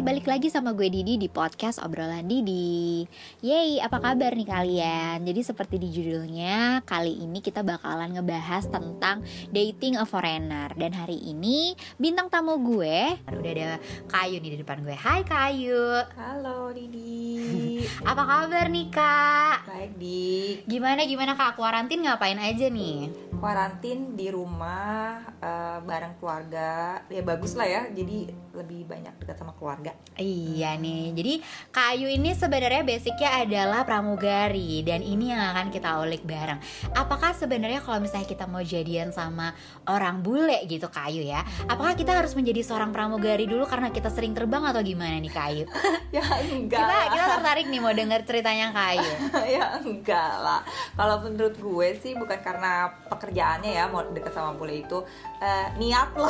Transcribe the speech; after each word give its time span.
Hai, 0.00 0.16
balik 0.16 0.32
lagi 0.32 0.48
sama 0.48 0.72
gue 0.72 0.88
Didi 0.88 1.20
di 1.20 1.28
podcast 1.28 1.76
obrolan 1.84 2.24
Didi. 2.24 3.04
Yeay, 3.44 3.84
apa 3.84 4.00
kabar 4.00 4.32
nih 4.32 4.48
kalian? 4.48 5.28
Jadi 5.28 5.44
seperti 5.44 5.76
di 5.76 5.92
judulnya, 5.92 6.80
kali 6.88 7.20
ini 7.20 7.44
kita 7.44 7.60
bakalan 7.60 8.16
ngebahas 8.16 8.64
tentang 8.72 9.20
dating 9.52 10.00
a 10.00 10.08
foreigner. 10.08 10.72
Dan 10.72 10.96
hari 10.96 11.20
ini 11.20 11.76
bintang 12.00 12.32
tamu 12.32 12.56
gue 12.64 13.12
udah 13.28 13.52
ada 13.52 13.76
Kayu 14.08 14.40
nih 14.40 14.56
di 14.56 14.58
depan 14.64 14.80
gue. 14.80 14.96
Hai 14.96 15.20
Kayu. 15.20 16.00
Halo 16.16 16.72
Didi. 16.72 17.84
Apa 18.08 18.24
kabar 18.24 18.72
nih 18.72 18.88
Kak? 18.88 19.68
Baik 19.68 20.00
di 20.00 20.56
Gimana 20.64 21.04
gimana 21.04 21.36
Kak? 21.36 21.60
Kuarantin 21.60 22.08
ngapain 22.08 22.40
aja 22.40 22.72
nih? 22.72 23.28
kuarantin 23.40 24.14
di 24.14 24.28
rumah 24.28 25.24
eh, 25.40 25.78
bareng 25.80 26.20
keluarga. 26.20 27.00
Ya 27.08 27.24
bagus 27.24 27.56
lah 27.56 27.66
ya. 27.66 27.82
Jadi 27.88 28.28
lebih 28.52 28.84
banyak 28.86 29.16
dekat 29.24 29.40
sama 29.40 29.56
keluarga. 29.56 29.89
Iya 30.20 30.76
nih, 30.76 31.16
jadi 31.16 31.34
Kayu 31.72 32.12
ini 32.12 32.36
sebenarnya 32.36 32.84
basicnya 32.84 33.40
adalah 33.40 33.88
pramugari 33.88 34.84
dan 34.84 35.00
ini 35.00 35.32
yang 35.32 35.40
akan 35.56 35.72
kita 35.72 35.96
ulik 35.96 36.28
bareng. 36.28 36.60
Apakah 36.92 37.32
sebenarnya 37.32 37.80
kalau 37.80 38.04
misalnya 38.04 38.28
kita 38.28 38.44
mau 38.44 38.60
jadian 38.60 39.16
sama 39.16 39.56
orang 39.88 40.20
bule 40.20 40.60
gitu 40.68 40.92
Kayu 40.92 41.24
ya, 41.24 41.40
apakah 41.64 41.96
kita 41.96 42.12
harus 42.12 42.36
menjadi 42.36 42.60
seorang 42.60 42.92
pramugari 42.92 43.48
dulu 43.48 43.64
karena 43.64 43.88
kita 43.88 44.12
sering 44.12 44.36
terbang 44.36 44.60
atau 44.60 44.84
gimana 44.84 45.16
nih 45.16 45.32
Kayu? 45.32 45.64
ya 46.16 46.20
enggak. 46.52 46.84
Kita 46.84 46.96
kita 47.16 47.24
tertarik 47.40 47.66
nih 47.72 47.80
mau 47.80 47.94
denger 47.96 48.20
ceritanya 48.28 48.76
Kayu. 48.76 49.12
ya 49.56 49.80
enggak 49.80 50.32
lah. 50.36 50.60
Kalau 51.00 51.16
menurut 51.24 51.56
gue 51.56 51.88
sih 51.96 52.12
bukan 52.12 52.44
karena 52.44 52.92
pekerjaannya 53.08 53.72
ya 53.72 53.88
mau 53.88 54.04
deket 54.04 54.36
sama 54.36 54.52
bule 54.52 54.84
itu 54.84 55.00
eh, 55.40 55.72
niat 55.80 56.12
lo. 56.12 56.28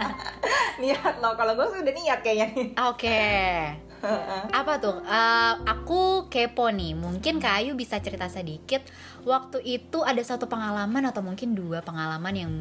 niat 0.84 1.14
lo. 1.24 1.32
Kalau 1.40 1.56
gue 1.56 1.66
sih 1.72 1.80
udah 1.80 1.94
niat 1.96 2.20
kayaknya 2.20 2.46
nih. 2.52 2.67
Oke. 2.76 3.24
Apa 4.54 4.78
tuh? 4.78 5.02
Eh, 5.02 5.54
aku 5.66 6.30
kepo 6.30 6.70
nih. 6.70 6.94
Mungkin 6.94 7.42
Kayu 7.42 7.74
bisa 7.74 7.98
cerita 7.98 8.30
sedikit. 8.30 8.86
Waktu 9.26 9.60
itu 9.66 10.06
ada 10.06 10.22
satu 10.22 10.46
pengalaman 10.46 11.02
atau 11.10 11.20
mungkin 11.20 11.52
dua 11.52 11.82
pengalaman 11.82 12.34
yang 12.34 12.52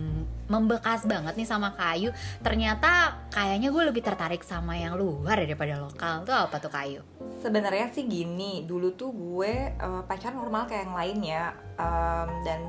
membekas 0.50 1.06
banget 1.06 1.38
nih 1.38 1.48
sama 1.48 1.78
Kayu. 1.78 2.10
Ternyata 2.42 3.22
kayaknya 3.30 3.70
gue 3.70 3.84
lebih 3.86 4.02
tertarik 4.02 4.42
sama 4.42 4.76
yang 4.76 4.98
luar 4.98 5.38
daripada 5.38 5.78
lokal. 5.78 6.26
Tuh 6.26 6.36
apa 6.36 6.58
tuh 6.58 6.74
Kayu? 6.74 7.02
Sebenarnya 7.38 7.94
sih 7.94 8.10
gini, 8.10 8.66
dulu 8.66 8.98
tuh 8.98 9.14
gue 9.14 9.78
eh, 9.78 10.02
pacaran 10.10 10.42
normal 10.42 10.66
kayak 10.66 10.90
yang 10.90 10.96
lain 10.98 11.20
ya, 11.22 11.46
Em, 11.78 12.30
dan 12.42 12.62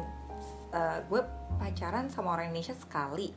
eh, 0.76 0.98
gue 1.08 1.20
pacaran 1.56 2.12
sama 2.12 2.36
orang 2.36 2.52
Indonesia 2.52 2.76
sekali. 2.76 3.32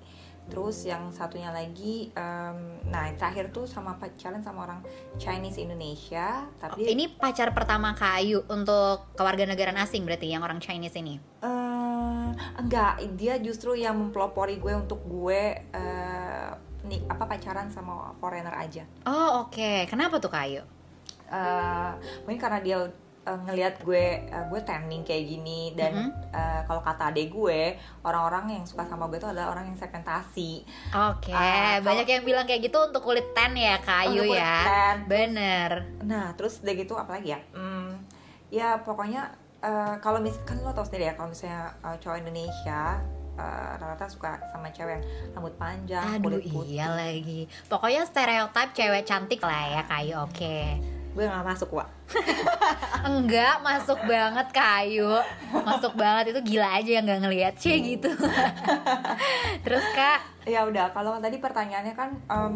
Terus 0.50 0.84
yang 0.84 1.14
satunya 1.14 1.54
lagi, 1.54 2.12
em, 2.12 2.58
nah 2.90 3.08
yang 3.08 3.16
terakhir 3.16 3.54
tuh 3.56 3.64
sama 3.70 3.96
pacaran 3.96 4.44
sama 4.44 4.68
orang 4.68 4.82
Chinese 5.16 5.62
Indonesia, 5.62 6.44
tapi 6.60 6.92
Ini 6.92 7.16
pacar 7.16 7.56
pertama 7.56 7.96
Kayu 7.96 8.44
untuk 8.52 9.16
kewarganegaraan 9.16 9.80
asing 9.80 10.04
berarti 10.04 10.28
yang 10.28 10.44
orang 10.44 10.60
Chinese 10.60 10.98
ini. 11.00 11.22
eh, 11.42 12.28
enggak, 12.60 13.00
dia 13.16 13.40
justru 13.40 13.76
yang 13.80 13.96
mempelopori 13.96 14.60
gue 14.60 14.74
untuk 14.76 15.00
gue 15.08 15.62
eh, 15.72 16.50
nih 16.82 17.00
apa 17.08 17.24
pacaran 17.30 17.70
sama 17.70 18.12
foreigner 18.18 18.54
aja. 18.58 18.84
Oh 19.06 19.46
oke. 19.48 19.86
Kenapa 19.88 20.18
tuh 20.18 20.32
Kayu? 20.34 20.64
Eh, 21.32 21.92
mungkin 22.28 22.42
karena 22.42 22.60
dia 22.60 22.78
eh, 23.22 23.38
ngelihat 23.40 23.80
gue 23.80 23.98
eh, 24.24 24.46
gue 24.48 24.62
tanning 24.62 25.02
kayak 25.02 25.26
gini 25.26 25.72
dan 25.72 25.94
Mhm. 25.94 26.10
eh, 26.30 26.62
kalau 26.64 26.80
kata 26.80 27.10
adek 27.10 27.30
gue 27.30 27.62
orang-orang 28.02 28.46
yang 28.52 28.64
suka 28.64 28.82
sama 28.84 29.06
gue 29.06 29.16
itu 29.16 29.26
adalah 29.26 29.50
orang 29.50 29.66
yang 29.66 29.78
segmentasi 29.78 30.66
Oke, 30.90 31.30
Ah, 31.30 31.78
kalau- 31.78 31.86
banyak 31.86 32.08
yang 32.08 32.24
bilang 32.24 32.44
kayak 32.44 32.62
gitu 32.64 32.78
untuk 32.80 33.02
kulit 33.02 33.30
tan 33.32 33.54
ya 33.54 33.78
Kayu 33.80 34.20
Untuk 34.20 34.32
kulit 34.32 34.42
ya. 34.42 34.58
tan. 34.64 34.98
Bener. 35.06 35.72
nah 36.02 36.34
terus 36.34 36.60
udah 36.60 36.74
gitu 36.74 36.94
apalagi 36.96 37.30
ya 37.30 37.40
Hmm, 37.52 38.02
ya 38.50 38.80
pokoknya 38.80 39.30
eh, 39.60 39.96
kalau 40.00 40.18
misalkan 40.18 40.58
lo 40.60 40.72
tau 40.72 40.82
sendiri 40.82 41.06
ya 41.06 41.14
kalau 41.14 41.30
misalnya 41.30 41.70
eh, 41.80 41.98
cowok 41.98 42.18
Indonesia 42.18 42.98
eh, 43.34 43.46
rata-rata 43.72 44.06
suka 44.08 44.30
sama 44.48 44.68
cewek 44.68 44.98
yang 44.98 45.04
rambut 45.32 45.54
panjang 45.56 46.04
Aduh 46.12 46.26
kulit 46.28 46.44
putih 46.48 46.74
iya 46.74 46.90
lagi 46.90 47.42
Pokoknya 47.66 48.02
stereotip 48.04 48.70
cewek 48.72 49.04
cantik 49.04 49.40
lah 49.40 49.64
ya 49.72 49.82
Kayu 49.84 50.16
oke 50.20 50.58
gue 51.12 51.26
nggak 51.28 51.44
masuk 51.44 51.70
wa 51.76 51.86
Enggak 53.08 53.64
masuk 53.66 54.00
banget 54.06 54.48
Kayu. 54.54 55.10
Masuk 55.52 55.94
banget 55.98 56.36
itu 56.36 56.54
gila 56.54 56.70
aja 56.78 56.92
yang 57.00 57.08
gak 57.08 57.22
ngeliat 57.24 57.54
Cie 57.58 57.82
gitu. 57.82 58.12
Terus 59.66 59.86
kak? 59.96 60.20
Ya 60.46 60.66
udah 60.66 60.90
kalau 60.94 61.22
tadi 61.22 61.38
pertanyaannya 61.38 61.94
kan 61.94 62.10
em, 62.30 62.56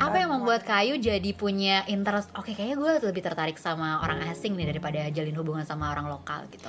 Apa 0.00 0.16
eh, 0.16 0.20
yang 0.24 0.32
membuat 0.36 0.64
Kayu 0.64 1.00
jadi 1.00 1.30
punya 1.36 1.84
interest? 1.88 2.32
Oke 2.36 2.52
kayaknya 2.52 2.76
gue 2.76 2.92
lebih 3.12 3.22
tertarik 3.24 3.56
sama 3.60 4.00
orang 4.00 4.24
asing 4.32 4.56
nih 4.56 4.72
Daripada 4.72 5.04
jalin 5.12 5.36
hubungan 5.36 5.64
sama 5.64 5.92
orang 5.92 6.08
lokal 6.08 6.44
gitu 6.48 6.68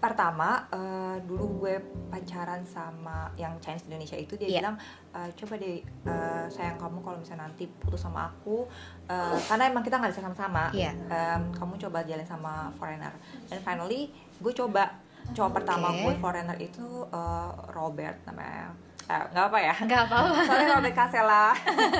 pertama 0.00 0.48
eh, 0.66 1.16
dulu 1.22 1.60
gue 1.60 1.76
pacaran 2.08 2.64
sama 2.64 3.28
yang 3.34 3.52
Chinese 3.58 3.84
Indonesia 3.84 4.16
itu 4.16 4.32
dia 4.34 4.48
Iya. 4.48 4.60
bilang 4.60 4.76
eh, 5.12 5.28
coba 5.34 5.54
deh 5.54 5.76
eh, 5.84 6.44
sayang 6.48 6.74
kamu 6.74 6.98
kalau 6.98 7.16
misalnya 7.16 7.44
nanti 7.44 7.68
putus 7.68 8.00
sama 8.00 8.26
aku 8.26 8.64
eh, 9.06 9.38
karena 9.44 9.68
emang 9.68 9.84
kita 9.84 9.96
nggak 9.96 10.10
bisa 10.10 10.24
sama-sama 10.24 10.72
Iya. 10.72 10.96
em, 11.06 11.52
kamu 11.52 11.76
coba 11.78 12.00
jalan 12.02 12.24
sama 12.24 12.52
foreigner 12.74 13.12
dan 13.46 13.60
finally 13.60 14.08
gue 14.36 14.52
coba 14.52 14.96
cowok 15.30 15.52
pertama 15.54 15.92
Oke. 15.92 16.00
gue 16.02 16.14
foreigner 16.16 16.58
itu 16.58 16.86
eh, 17.06 17.48
Robert 17.70 18.16
namanya 18.24 18.72
Eh, 19.10 19.24
nggak 19.26 19.44
apa 19.44 19.58
ya 19.58 19.74
Enggak 19.74 20.06
apa-apa 20.06 20.38
Sorry 20.46 20.70
Robert 20.70 20.94
Casella 20.94 21.50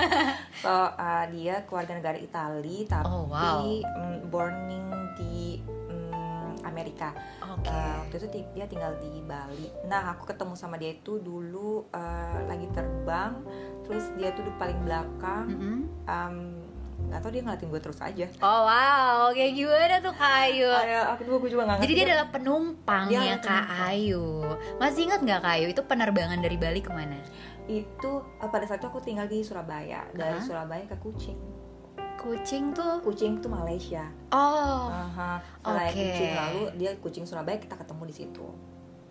So 0.63 0.71
uh, 0.71 1.27
dia 1.27 1.59
keluarga 1.67 1.99
negara 1.99 2.15
Itali 2.15 2.87
tapi 2.87 3.03
Oh, 3.11 3.27
wow. 3.27 3.67
mm, 3.67 4.31
borning 4.31 4.87
di 5.19 5.59
Amerika. 6.71 7.11
Oke 7.43 7.67
Uh, 7.67 7.95
waktu 8.07 8.15
itu 8.23 8.27
dia 8.55 8.67
tinggal 8.71 8.95
di 9.03 9.21
Bali. 9.27 9.69
Nah 9.91 10.15
aku 10.17 10.25
ketemu 10.31 10.55
sama 10.55 10.79
dia 10.79 10.95
itu 10.97 11.19
dulu 11.21 11.91
uh, 11.93 12.39
lagi 12.47 12.71
terbang, 12.73 13.43
terus 13.85 14.09
dia 14.17 14.31
tuh 14.33 14.47
duduk 14.47 14.57
paling 14.57 14.79
belakang. 14.87 15.47
Mm-mm. 15.51 15.79
Um, 16.07 16.37
nggak 17.01 17.21
tau 17.25 17.33
dia 17.33 17.43
ngeliatin 17.43 17.69
gue 17.73 17.81
terus 17.81 18.01
aja. 18.05 18.27
Oh 18.45 18.61
wow, 18.69 19.33
kayak 19.33 19.57
gimana 19.57 20.05
tuh 20.05 20.15
Kayu? 20.15 20.69
Kayak 20.69 21.05
aku 21.17 21.21
dulu 21.27 21.37
gue 21.49 21.51
juga 21.57 21.63
nggak 21.67 21.79
Jadi 21.81 21.93
dia 21.97 22.05
adalah 22.13 22.29
penumpang 22.29 23.05
Dia 23.09 23.21
ya 23.25 23.37
Kak 23.41 23.45
penumpang. 23.49 23.89
Ayu. 23.89 24.25
Masih 24.77 25.01
ingat 25.09 25.21
nggak 25.25 25.41
Kak 25.41 25.53
Ayu? 25.57 25.67
Itu 25.73 25.83
penerbangan 25.89 26.39
dari 26.39 26.57
Bali 26.61 26.81
ke 26.85 26.93
mana? 26.93 27.19
itu 27.71 28.11
uh, 28.19 28.51
pada 28.51 28.67
saat 28.67 28.83
itu 28.83 28.89
aku 28.91 28.99
tinggal 28.99 29.31
di 29.31 29.47
Surabaya 29.47 30.03
dari 30.11 30.39
Hah? 30.39 30.43
Surabaya 30.43 30.85
ke 30.91 30.97
Kucing. 30.99 31.39
Kucing 32.21 32.77
tuh. 32.77 33.01
Kucing 33.01 33.41
itu 33.41 33.49
Malaysia. 33.49 34.05
Oh. 34.29 34.93
Aha, 34.93 35.41
setelah 35.41 35.89
Oke. 35.89 35.97
kucing 35.97 36.33
lalu 36.37 36.63
dia 36.77 36.91
kucing 37.01 37.25
Surabaya 37.25 37.57
kita 37.57 37.81
ketemu 37.81 38.03
di 38.05 38.15
situ. 38.15 38.47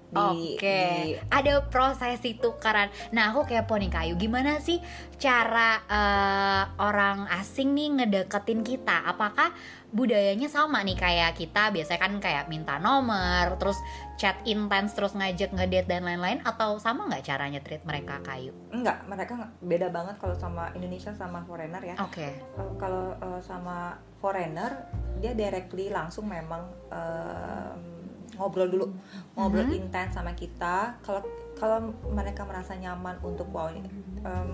Di, 0.09 0.57
Oke. 0.57 0.81
di- 1.05 1.13
Ada 1.29 1.61
proses 1.63 2.17
itu 2.19 2.41
tukaran. 2.41 2.89
Nah, 3.09 3.29
aku 3.29 3.45
kepo 3.45 3.77
nih 3.77 3.87
Kayu. 3.87 4.13
Gimana 4.15 4.57
sih 4.57 4.81
cara 5.15 5.77
eh, 5.85 6.63
orang 6.77 7.29
asing 7.31 7.71
nih 7.71 7.89
ngedeketin 7.95 8.65
kita? 8.65 9.05
Apakah 9.05 9.53
budayanya 9.89 10.49
sama 10.49 10.81
nih 10.81 10.97
kayak 10.97 11.37
kita? 11.37 11.69
Biasanya 11.69 12.01
kan 12.01 12.13
kayak 12.17 12.45
minta 12.45 12.77
nomor, 12.77 13.53
terus 13.55 13.77
chat 14.15 14.41
intens, 14.43 14.91
terus 14.91 15.13
ngajak 15.13 15.49
ngedate 15.51 15.85
dan 15.85 16.01
lain-lain 16.03 16.41
atau 16.41 16.75
sama 16.75 17.05
nggak 17.05 17.23
caranya 17.23 17.61
treat 17.61 17.85
mereka 17.85 18.17
Kayu? 18.19 18.49
enggak, 18.69 19.05
mereka 19.05 19.33
beda 19.59 19.89
banget 19.89 20.17
kalau 20.17 20.33
sama 20.33 20.73
Indonesia 20.73 21.13
sama 21.13 21.41
foreigner 21.43 21.81
ya. 21.83 21.95
Oke. 22.01 22.33
Eh, 22.33 22.37
Kalau 22.75 23.13
eh, 23.15 23.41
sama 23.41 23.93
foreigner 24.17 24.89
dia 25.19 25.31
directly 25.33 25.89
langsung 25.89 26.25
memang 26.25 26.65
em, 26.89 27.98
ngobrol 28.33 28.67
dulu, 28.67 28.85
ngobrol 29.33 29.65
Mhm. 29.65 29.79
intens 29.79 30.13
sama 30.13 30.33
kita. 30.33 30.97
Kalau 30.99 31.21
kalau 31.53 31.79
mereka 32.07 32.43
merasa 32.43 32.73
nyaman 32.73 33.17
untuk 33.19 33.49
wow 33.49 33.67
ini 33.67 33.87
em, 34.19 34.51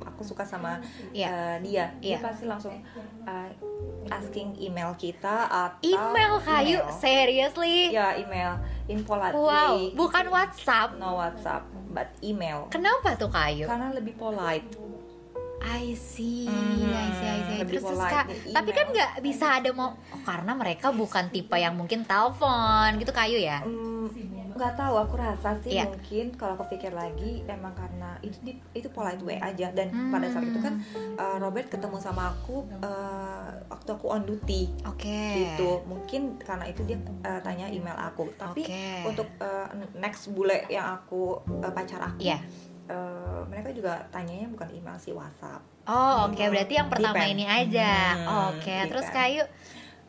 aku 0.00 0.22
suka 0.22 0.42
sama 0.42 0.78
Iya. 1.10 1.26
eh, 1.26 1.56
dia, 1.60 1.84
dia 1.96 2.10
Iya. 2.12 2.18
pasti 2.20 2.44
langsung 2.44 2.74
eh, 3.24 3.50
asking 4.06 4.54
email 4.58 4.92
kita 4.94 5.46
atau 5.46 5.80
Email 5.80 6.36
Kayu, 6.38 6.76
email. 6.76 6.92
seriously? 6.92 7.88
Ya 7.90 8.12
email 8.14 8.60
in 8.86 9.00
polite 9.00 9.32
Wow, 9.32 9.80
bukan 9.94 10.28
WhatsApp. 10.28 10.94
No 10.94 11.16
WhatsApp, 11.16 11.64
but 11.88 12.12
email. 12.20 12.68
Kenapa 12.68 13.16
tuh 13.16 13.28
Kayu? 13.28 13.64
Karena 13.64 13.88
lebih 13.90 14.12
polite. 14.14 14.68
I 15.64 15.92
see, 15.94 16.44
Mhm, 16.44 16.92
I 16.92 17.08
see, 17.10 17.26
I 17.26 17.40
see. 17.42 17.58
lebih 17.58 17.80
Terus, 17.80 17.88
terus 17.90 18.04
kak, 18.04 18.24
tapi 18.52 18.70
kan 18.70 18.86
nggak 18.86 19.12
bisa 19.18 19.46
ada 19.54 19.70
mau 19.70 19.90
oh, 19.90 20.20
karena 20.22 20.52
mereka 20.52 20.92
bukan 20.92 21.28
tipe 21.28 21.56
yang 21.56 21.72
mungkin 21.72 22.04
telepon 22.04 22.94
gitu 22.96 23.10
Kayu 23.10 23.38
ya? 23.38 23.64
Hmm, 23.64 24.06
nggak 24.54 24.76
tahu 24.76 24.94
aku 24.94 25.14
rasa 25.16 25.56
sih 25.58 25.74
Iya. 25.74 25.88
mungkin 25.88 26.30
kalau 26.32 26.54
aku 26.54 26.70
pikir 26.70 26.92
lagi 26.92 27.42
emang 27.44 27.74
karena 27.74 28.14
itu 28.20 28.38
itu 28.70 28.86
polite 28.88 29.18
way 29.20 29.34
aja 29.34 29.72
dan 29.72 29.90
Hmm. 29.90 30.12
pada 30.12 30.28
saat 30.28 30.44
itu 30.44 30.60
kan 30.60 30.78
uh, 31.16 31.36
Robert 31.38 31.66
ketemu 31.66 31.98
sama 31.98 32.30
aku 32.30 32.62
uh, 32.78 33.50
waktu 33.66 33.90
aku 33.90 34.06
on 34.06 34.22
duty 34.22 34.70
Oke. 34.84 35.10
gitu 35.34 35.82
mungkin 35.84 36.38
karena 36.38 36.64
itu 36.64 36.84
dia 36.84 36.94
uh, 37.24 37.40
tanya 37.40 37.66
email 37.66 37.96
aku 37.96 38.30
tapi 38.36 38.62
Oke. 38.62 38.86
untuk 39.04 39.26
uh, 39.38 39.66
next 39.96 40.30
bule 40.30 40.62
yang 40.68 40.86
aku 40.94 41.34
uh, 41.58 41.72
pacar 41.72 41.98
aku 42.04 42.22
Iya. 42.22 42.38
Uh, 42.86 43.40
mereka 43.46 43.70
juga 43.70 44.04
tanyanya 44.08 44.48
bukan 44.48 44.68
email 44.70 44.96
sih 44.96 45.10
WhatsApp 45.10 45.62
Oh 45.84 46.26
oke 46.26 46.32
Hmm, 46.34 46.48
berarti 46.48 46.74
yang 46.74 46.88
pertama 46.88 47.20
depend. 47.20 47.32
ini 47.34 47.44
aja. 47.44 47.92
Hmm, 48.14 48.56
oke 48.56 48.76
terus 48.88 49.04
depend. 49.04 49.18
kayu 49.20 49.44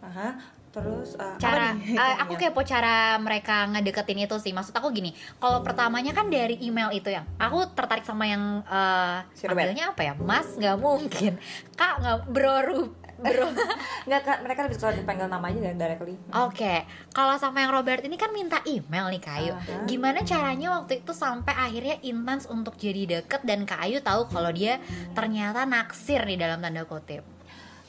Aha. 0.01 0.30
terus 0.72 1.16
eh, 1.16 1.36
cara 1.36 1.72
apa 1.72 1.80
nih? 1.80 1.95
eh, 1.95 2.16
aku 2.24 2.33
kepo 2.36 2.62
cara 2.62 2.95
mereka 3.18 3.63
ngedeketin 3.66 4.19
itu 4.22 4.36
sih. 4.38 4.51
Maksud 4.51 4.72
aku 4.72 4.92
gini, 4.92 5.12
kalau 5.36 5.63
pertamanya 5.63 6.12
kan 6.12 6.27
dari 6.27 6.60
email 6.60 6.92
itu 6.92 7.07
yang 7.07 7.24
aku 7.36 7.63
tertarik 7.72 8.04
sama 8.04 8.24
yang 8.24 8.60
eh 8.62 9.24
Si 9.31 9.44
Robert. 9.44 9.68
panggilnya 9.68 9.92
apa 9.92 10.01
ya? 10.01 10.13
Mas 10.18 10.48
nggak 10.54 10.77
mungkin. 10.77 11.39
Kak 11.74 11.94
nggak 12.00 12.18
bro 12.25 12.56
bro. 13.20 13.48
nggak 14.08 14.46
mereka 14.46 14.60
lebih 14.70 14.78
suka 14.78 14.94
dipanggil 14.94 15.28
nama 15.28 15.46
aja 15.50 15.60
dari 15.60 15.78
directly 15.78 16.16
Oke, 16.46 16.86
kalau 17.12 17.36
sama 17.42 17.66
yang 17.66 17.74
Robert 17.74 18.06
ini 18.06 18.16
kan 18.16 18.30
minta 18.32 18.62
email 18.70 19.10
nih 19.12 19.22
Kayu. 19.24 19.54
Aha. 19.54 19.86
Gimana 19.90 20.22
caranya 20.22 20.80
waktu 20.80 21.02
itu 21.02 21.12
sampai 21.12 21.54
akhirnya 21.58 21.98
intens 22.06 22.46
untuk 22.46 22.78
jadi 22.78 23.20
deket 23.20 23.42
dan 23.44 23.66
Kayu 23.66 24.00
tahu 24.00 24.30
kalau 24.30 24.54
dia 24.54 24.78
ternyata 25.18 25.66
naksir 25.66 26.22
di 26.24 26.36
dalam 26.38 26.62
tanda 26.62 26.86
kutip. 26.86 27.35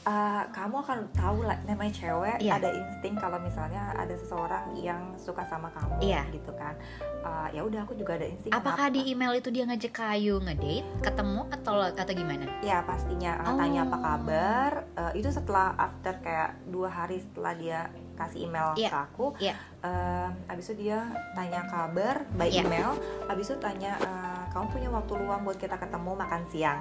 Eh, 0.06 0.42
kamu 0.54 0.86
akan 0.86 0.98
tahu 1.10 1.42
lah 1.42 1.58
namanya 1.66 1.90
cewek 1.90 2.38
Iya. 2.38 2.62
ada 2.62 2.70
insting 2.70 3.18
kalau 3.18 3.42
misalnya 3.42 3.90
ada 3.90 4.14
seseorang 4.14 4.78
yang 4.78 5.02
suka 5.18 5.42
sama 5.42 5.66
kamu 5.68 5.98
Iya. 5.98 6.22
gitu 6.30 6.54
kan 6.54 6.78
Eh, 7.20 7.48
ya 7.50 7.66
udah 7.66 7.82
aku 7.82 7.98
juga 7.98 8.14
ada 8.14 8.22
insting 8.22 8.54
Apakah 8.54 8.86
kenapa? 8.86 8.94
di 8.94 9.10
email 9.10 9.34
itu 9.34 9.50
dia 9.50 9.66
ngajak 9.66 9.90
Kayu 9.90 10.38
ngedate, 10.38 10.86
ketemu 11.02 11.42
atau 11.50 11.74
atau 11.82 12.12
gimana? 12.14 12.46
ya 12.62 12.86
pastinya 12.86 13.34
Oh. 13.42 13.58
tanya 13.58 13.82
apa 13.82 13.98
kabar 13.98 14.70
Eh, 14.94 15.12
itu 15.16 15.28
setelah 15.28 15.74
after 15.76 16.14
kayak 16.22 16.54
dua 16.64 16.86
hari 16.86 17.18
setelah 17.18 17.52
dia 17.52 17.80
kasih 18.14 18.46
email 18.46 18.78
Iya. 18.78 18.88
ke 18.88 18.98
aku 19.02 19.26
Iya. 19.36 19.54
eh, 19.82 20.28
abis 20.46 20.70
itu 20.70 20.86
dia 20.86 21.02
tanya 21.34 21.66
kabar 21.66 22.22
by 22.32 22.46
Iya. 22.46 22.62
email 22.62 22.94
abis 23.26 23.50
itu 23.50 23.58
tanya 23.58 23.98
eh, 23.98 24.42
kamu 24.48 24.70
punya 24.70 24.88
waktu 24.88 25.12
luang 25.18 25.42
buat 25.42 25.58
kita 25.58 25.74
ketemu 25.74 26.14
makan 26.14 26.42
siang 26.46 26.78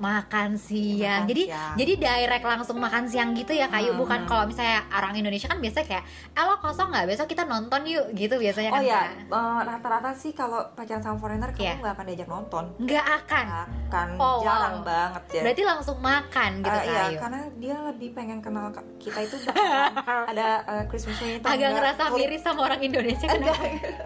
Makan 0.00 0.56
siang. 0.56 1.22
Makan 1.22 1.28
jadi 1.28 1.42
siang. 1.46 1.74
jadi 1.76 1.92
direct 1.94 2.42
langsung 2.42 2.76
makan 2.76 3.04
siang 3.04 3.30
gitu 3.32 3.52
ya 3.52 3.66
Kayu. 3.66 3.92
Hmm. 3.92 4.00
Bukan 4.00 4.20
kalau 4.24 4.44
misalnya 4.44 4.80
orang 4.90 5.12
Indonesia 5.14 5.44
kan 5.44 5.58
biasanya 5.58 5.86
kayak, 5.86 6.04
"Eh 6.32 6.42
lo 6.42 6.56
kosong 6.56 6.88
nggak? 6.88 7.04
Besok 7.06 7.28
kita 7.28 7.44
nonton 7.44 7.84
yuk." 7.84 8.08
Gitu 8.10 8.32
biasanya 8.34 8.70
oh 8.70 8.74
kan. 8.74 8.82
ya 8.82 8.96
Kak. 8.96 9.08
eh, 9.30 9.60
rata-rata 9.62 10.10
sih 10.10 10.32
kalau 10.32 10.64
pacaran 10.72 10.98
sama 10.98 11.16
foreigner 11.16 11.50
kamu 11.50 11.60
Iya. 11.60 11.74
nggak 11.78 11.92
akan 11.92 12.04
diajak 12.06 12.28
nonton 12.28 12.64
Nggak 12.78 13.06
akan. 13.18 13.46
akan 13.84 14.08
Oh, 14.16 14.38
wow. 14.38 14.40
jarang 14.40 14.76
banget 14.80 15.22
ya 15.30 15.42
Berarti 15.42 15.62
langsung 15.64 15.98
makan 15.98 16.50
gitu 16.58 16.72
Eh, 16.72 16.84
iya, 16.86 17.00
Kayu. 17.04 17.18
karena 17.18 17.40
dia 17.54 17.76
lebih 17.84 18.08
pengen 18.10 18.38
kenal 18.40 18.66
kita 18.96 19.18
itu 19.20 19.36
ada 20.30 20.48
uh, 20.64 20.84
Christmasnya 20.86 21.28
itu 21.34 21.44
Agak 21.44 21.56
enggak 21.58 21.72
ngerasa 21.76 22.02
klik- 22.06 22.18
miris 22.24 22.40
sama 22.40 22.60
orang 22.64 22.80
Indonesia 22.80 23.26
kan. 23.26 23.36
enggak 23.36 23.58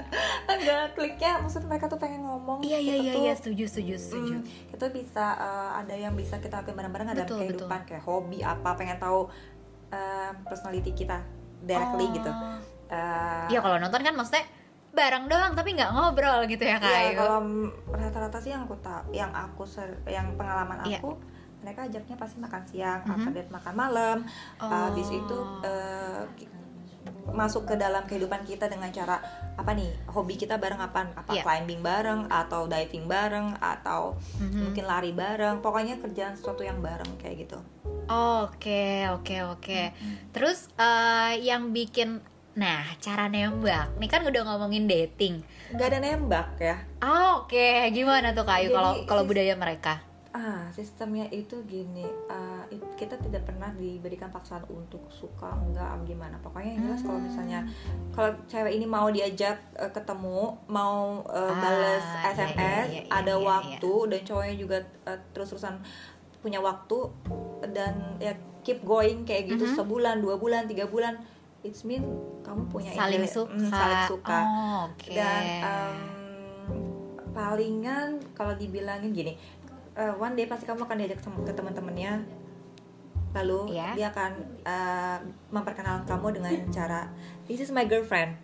enggak 0.55 0.85
kliknya 0.93 1.33
maksud 1.39 1.63
mereka 1.65 1.87
tuh 1.87 1.97
pengen 1.97 2.23
ngomong 2.23 2.59
Iya 2.61 2.79
iya 2.79 2.95
kita 2.95 3.05
iya 3.05 3.13
iya 3.21 3.33
setuju 3.35 3.65
setuju 3.67 3.95
setuju. 3.97 4.35
mm, 4.35 4.43
kita 4.71 4.87
bisa 4.91 5.25
uh, 5.37 5.71
ada 5.85 5.95
yang 5.95 6.13
bisa 6.13 6.37
kita 6.37 6.59
lakuin 6.59 6.75
bareng-bareng 6.75 7.09
ada 7.11 7.23
Betul, 7.23 7.39
kehidupan 7.45 7.81
kayak 7.85 8.03
hobi 8.03 8.41
apa 8.41 8.73
pengen 8.73 8.97
tahu 8.97 9.29
uh, 9.91 10.31
personality 10.43 10.91
kita 10.93 11.21
directly 11.61 12.07
Oh. 12.07 12.15
gitu 12.15 12.33
Uh, 12.85 13.49
Iya 13.49 13.59
kalau 13.59 13.81
nonton 13.81 13.97
kan 13.99 14.13
maksudnya 14.13 14.45
bareng 14.93 15.25
doang 15.25 15.53
tapi 15.53 15.73
nggak 15.73 15.89
ngobrol 15.91 16.45
gitu 16.45 16.61
ya 16.63 16.77
Iya, 16.77 16.85
Kayu. 17.11 17.17
kalau 17.17 17.39
mm, 17.41 17.67
rata-rata 17.91 18.39
sih 18.39 18.53
yang 18.53 18.63
aku 18.63 18.77
tahu, 18.79 19.03
yang 19.11 19.33
aku 19.33 19.65
ser- 19.65 20.05
yang 20.07 20.37
pengalaman 20.37 20.85
Iya. 20.85 21.01
aku, 21.01 21.17
mereka 21.59 21.81
ajaknya 21.83 22.15
pasti 22.15 22.37
makan 22.39 22.63
siang, 22.63 23.01
Mhm. 23.03 23.11
after 23.11 23.33
that 23.33 23.49
makan 23.49 23.75
malam, 23.75 24.19
Oh. 24.61 24.69
habis 24.69 25.09
itu 25.09 25.39
ki- 26.37 26.53
masuk 27.27 27.67
ke 27.67 27.75
dalam 27.75 28.05
kehidupan 28.05 28.43
kita 28.43 28.67
dengan 28.67 28.89
cara 28.89 29.19
apa 29.55 29.71
nih 29.71 29.91
hobi 30.07 30.35
kita 30.35 30.55
bareng 30.55 30.79
apa 30.79 31.11
apa 31.15 31.31
Iya. 31.31 31.43
climbing 31.43 31.81
bareng 31.81 32.27
atau 32.27 32.65
diving 32.65 33.05
bareng 33.05 33.59
atau 33.59 34.15
Mhm. 34.39 34.61
mungkin 34.65 34.85
lari 34.85 35.11
bareng 35.11 35.59
pokoknya 35.59 35.99
kerjaan 35.99 36.33
sesuatu 36.33 36.63
yang 36.63 36.79
bareng 36.79 37.11
kayak 37.17 37.45
gitu 37.45 37.59
Oke 38.05 39.09
oke 39.09 39.37
oke. 39.49 39.81
Terus 40.31 40.69
eh, 40.77 41.41
yang 41.41 41.73
bikin 41.73 42.21
nah 42.55 42.85
cara 43.01 43.27
nembak. 43.27 43.97
Nih 43.97 44.07
kan 44.07 44.23
udah 44.23 44.45
ngomongin 44.45 44.85
dating. 44.85 45.41
nggak 45.73 45.89
ada 45.89 45.99
nembak 45.99 46.49
ya 46.61 46.77
Ah, 47.01 47.41
Oke, 47.41 47.57
gimana 47.91 48.31
tuh 48.31 48.45
Kayu 48.45 48.71
kalau 48.71 49.03
kalau 49.09 49.25
budaya 49.25 49.57
mereka? 49.57 50.05
Ah, 50.35 50.67
sistemnya 50.69 51.31
itu 51.31 51.63
gini, 51.63 52.03
ah, 52.27 52.67
it- 52.67 52.83
kita 52.97 53.15
tidak 53.17 53.47
pernah 53.47 53.71
diberikan 53.73 54.27
paksaan 54.29 54.67
untuk 54.67 55.07
suka 55.09 55.47
enggak 55.55 55.87
gimana. 56.05 56.35
Pokoknya 56.43 56.75
yang 56.75 56.83
jelas 56.85 57.01
kalau 57.01 57.23
misalnya 57.23 57.63
kalau 58.11 58.35
cewek 58.45 58.75
ini 58.75 58.83
mau 58.85 59.07
diajak 59.09 59.55
eh, 59.75 59.87
ketemu, 59.89 60.59
mau 60.67 61.23
eh, 61.25 61.39
Ah, 61.39 61.55
bales 61.55 62.03
iya, 62.03 62.35
SMS, 62.35 62.59
iya, 62.59 62.83
iya, 62.91 63.01
iya, 63.01 63.15
ada 63.15 63.31
iya, 63.33 63.47
waktu 63.47 63.93
dan 64.11 64.21
cowoknya 64.21 64.57
juga 64.57 64.79
eh, 65.05 65.19
terus-terusan 65.31 65.75
punya 66.43 66.59
waktu 66.59 66.99
dan 67.71 67.95
ya 68.19 68.35
keep 68.61 68.83
going 68.83 69.23
kayak 69.23 69.49
gitu 69.49 69.65
Mhm. 69.65 69.75
sebulan, 69.77 70.19
dua 70.19 70.35
bulan, 70.35 70.67
tiga 70.67 70.85
bulan, 70.85 71.15
it's 71.63 71.87
mean 71.87 72.03
kamu 72.43 72.67
punya 72.69 72.91
Saling 72.91 73.23
ini- 73.23 73.31
suka. 73.31 73.55
mm, 73.55 73.71
saling 73.71 74.03
suka 74.11 74.39
Oh, 74.43 74.91
Oke. 74.91 75.15
dan 75.15 75.43
em, 75.63 75.95
palingan 77.31 78.19
kalau 78.33 78.55
dibilangin 78.55 79.11
gini 79.11 79.35
eh, 79.95 80.15
one 80.15 80.35
day 80.35 80.45
pasti 80.45 80.65
kamu 80.65 80.83
akan 80.83 80.97
diajak 80.97 81.19
ke 81.21 81.53
teman-temannya 81.53 82.13
lalu 83.33 83.75
Iya. 83.75 83.89
dia 83.95 84.07
akan 84.09 84.33
eh, 84.63 85.19
memperkenalkan 85.51 86.07
kamu 86.07 86.27
dengan 86.33 86.53
cara 86.71 87.11
this 87.45 87.59
is 87.59 87.71
my 87.71 87.83
girlfriend 87.83 88.39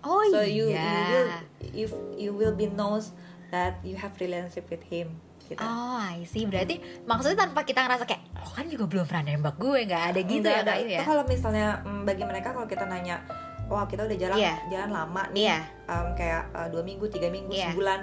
oh 0.00 0.24
so 0.26 0.40
you 0.40 0.72
you 0.72 0.80
will 1.06 1.28
you, 1.70 1.86
you 2.18 2.30
will 2.32 2.54
be 2.54 2.64
knows 2.66 3.12
that 3.50 3.76
you 3.80 3.92
have 3.94 4.16
relationship 4.16 4.64
with 4.66 4.80
him 4.82 5.12
gitu 5.42 5.58
Oh, 5.58 5.98
I 5.98 6.22
see. 6.22 6.46
Berarti 6.46 6.78
maksudnya 7.02 7.42
tanpa 7.42 7.66
kita 7.66 7.82
ngerasa 7.82 8.06
kayak 8.06 8.22
lo 8.32 8.48
kan 8.48 8.64
juga 8.64 8.86
belum 8.86 9.02
pernah 9.02 9.24
nembak 9.26 9.58
gue, 9.58 9.82
nggak 9.82 10.02
ada 10.08 10.20
gitu 10.22 10.38
Nggak 10.40 10.54
ya 10.54 10.62
ada. 10.62 10.72
Kayu 10.72 10.86
ya? 10.86 10.94
Itu 10.94 11.04
kalau 11.04 11.24
misalnya 11.26 11.66
mm, 11.82 12.02
bagi 12.06 12.22
mereka 12.22 12.48
kalau 12.54 12.64
kita 12.64 12.84
nanya 12.86 13.18
wah 13.66 13.82
kita 13.84 14.06
udah 14.06 14.14
jalan 14.16 14.38
Iya. 14.38 14.54
jalan 14.70 14.90
lama 14.94 15.22
nih 15.30 15.44
Iya. 15.44 15.58
em, 15.84 16.06
kayak 16.14 16.42
eh, 16.54 16.68
dua 16.70 16.82
minggu 16.82 17.02
tiga 17.10 17.28
minggu 17.28 17.50
Iya. 17.50 17.74
sebulan 17.74 18.00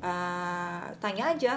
eh, 0.00 0.82
tanya 0.96 1.24
aja 1.28 1.54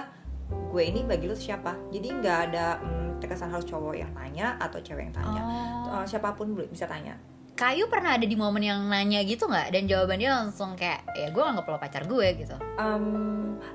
gue 0.50 0.82
ini 0.82 1.02
bagi 1.02 1.26
lu 1.26 1.34
siapa 1.34 1.74
jadi 1.90 2.08
nggak 2.14 2.38
ada 2.50 2.78
mm, 2.78 3.08
terkesan 3.18 3.50
harus 3.50 3.66
cowok 3.66 3.94
yang 3.94 4.12
tanya 4.12 4.54
atau 4.56 4.78
cewek 4.78 5.10
yang 5.10 5.14
tanya 5.14 5.42
Oh. 5.90 5.98
Eh, 5.98 6.06
siapa 6.06 6.32
pun 6.32 6.54
bisa 6.54 6.86
tanya 6.86 7.18
Kayu 7.50 7.92
pernah 7.92 8.16
ada 8.16 8.24
di 8.24 8.32
momen 8.32 8.64
yang 8.64 8.88
nanya 8.88 9.20
gitu 9.20 9.44
nggak? 9.44 9.68
Dan 9.68 9.84
jawabannya 9.84 10.32
langsung 10.32 10.72
kayak 10.72 11.04
ya 11.12 11.28
gue 11.28 11.44
anggap 11.44 11.68
lo 11.68 11.76
pacar 11.76 12.08
gue 12.08 12.24
gitu. 12.40 12.56
Em, 12.80 13.04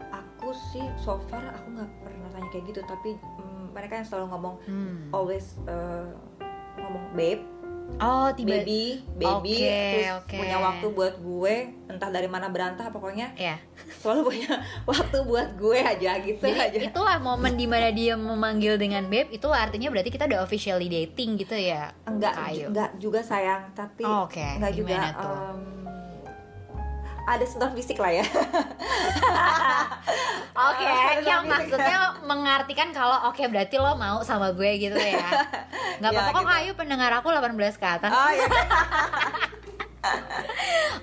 aku 0.09 0.49
sih 0.73 0.81
so 0.97 1.21
far 1.29 1.53
aku 1.53 1.69
nggak 1.69 1.89
pernah 2.01 2.29
tanya 2.33 2.47
kayak 2.49 2.65
gitu 2.65 2.81
tapi 2.81 3.13
mm, 3.13 3.77
mereka 3.77 4.01
yang 4.01 4.07
selalu 4.09 4.25
ngomong 4.33 4.55
Hmm. 4.65 5.13
always 5.13 5.61
eh, 5.69 6.09
ngomong 6.81 7.05
babe 7.13 7.45
Oh, 7.95 8.27
tiba 8.29 8.59
baby 8.59 8.99
baby 9.15 9.55
Oke, 9.55 9.71
terus 9.71 10.09
oke. 10.19 10.35
punya 10.35 10.57
waktu 10.59 10.87
buat 10.89 11.15
gue 11.15 11.55
entah 11.87 12.09
dari 12.09 12.25
mana 12.25 12.47
berantah 12.47 12.89
pokoknya 12.89 13.31
ya. 13.33 13.55
selalu 14.03 14.21
punya 14.29 14.51
waktu 14.89 15.17
buat 15.23 15.49
gue 15.55 15.79
aja 15.79 16.11
gitu 16.19 16.43
aja 16.43 16.67
Jadi 16.67 16.85
itulah 16.85 17.15
momen 17.17 17.53
di 17.53 17.63
mana 17.63 17.87
dia 17.89 18.13
memanggil 18.13 18.75
dengan 18.75 19.05
babe 19.05 19.31
itu 19.31 19.47
artinya 19.47 19.87
berarti 19.87 20.09
kita 20.09 20.25
udah 20.25 20.41
officially 20.41 20.85
dating 20.85 21.37
gitu 21.37 21.55
ya. 21.55 21.95
enggak 22.03 22.35
Kayu. 22.35 22.67
enggak 22.67 22.91
juga 22.97 23.19
sayang 23.21 23.71
tapi 23.71 24.03
Oh, 24.03 24.27
Oke. 24.27 24.43
enggak 24.43 24.73
juga 24.73 24.91
Gimana 24.91 25.09
tuh? 25.15 25.31
em, 25.31 25.59
ada 27.25 27.41
sentuhan 27.43 27.73
fisik 27.73 27.95
lah 27.95 28.11
ya 28.11 28.25
Oke, 30.55 30.85
Ah, 30.85 31.19
yang 31.19 31.43
maksudnya 31.43 31.99
mengartikan 32.21 32.87
kalau 32.89 33.27
oke 33.27 33.43
berarti 33.45 33.75
lo 33.75 33.91
mau 33.95 34.19
sama 34.21 34.51
gue 34.51 34.71
gitu 34.79 34.95
ya. 34.95 35.27
Nggak 35.97 36.11
Ya, 36.11 36.17
apa-apa 36.17 36.31
kok 36.31 36.41
gitu. 36.41 36.51
Kayu 36.51 36.71
pendengar 36.75 37.11
aku 37.13 37.27
18 37.29 37.55
ke 37.75 37.87
atas. 37.87 38.11
oh 38.11 38.31
iya 38.31 38.47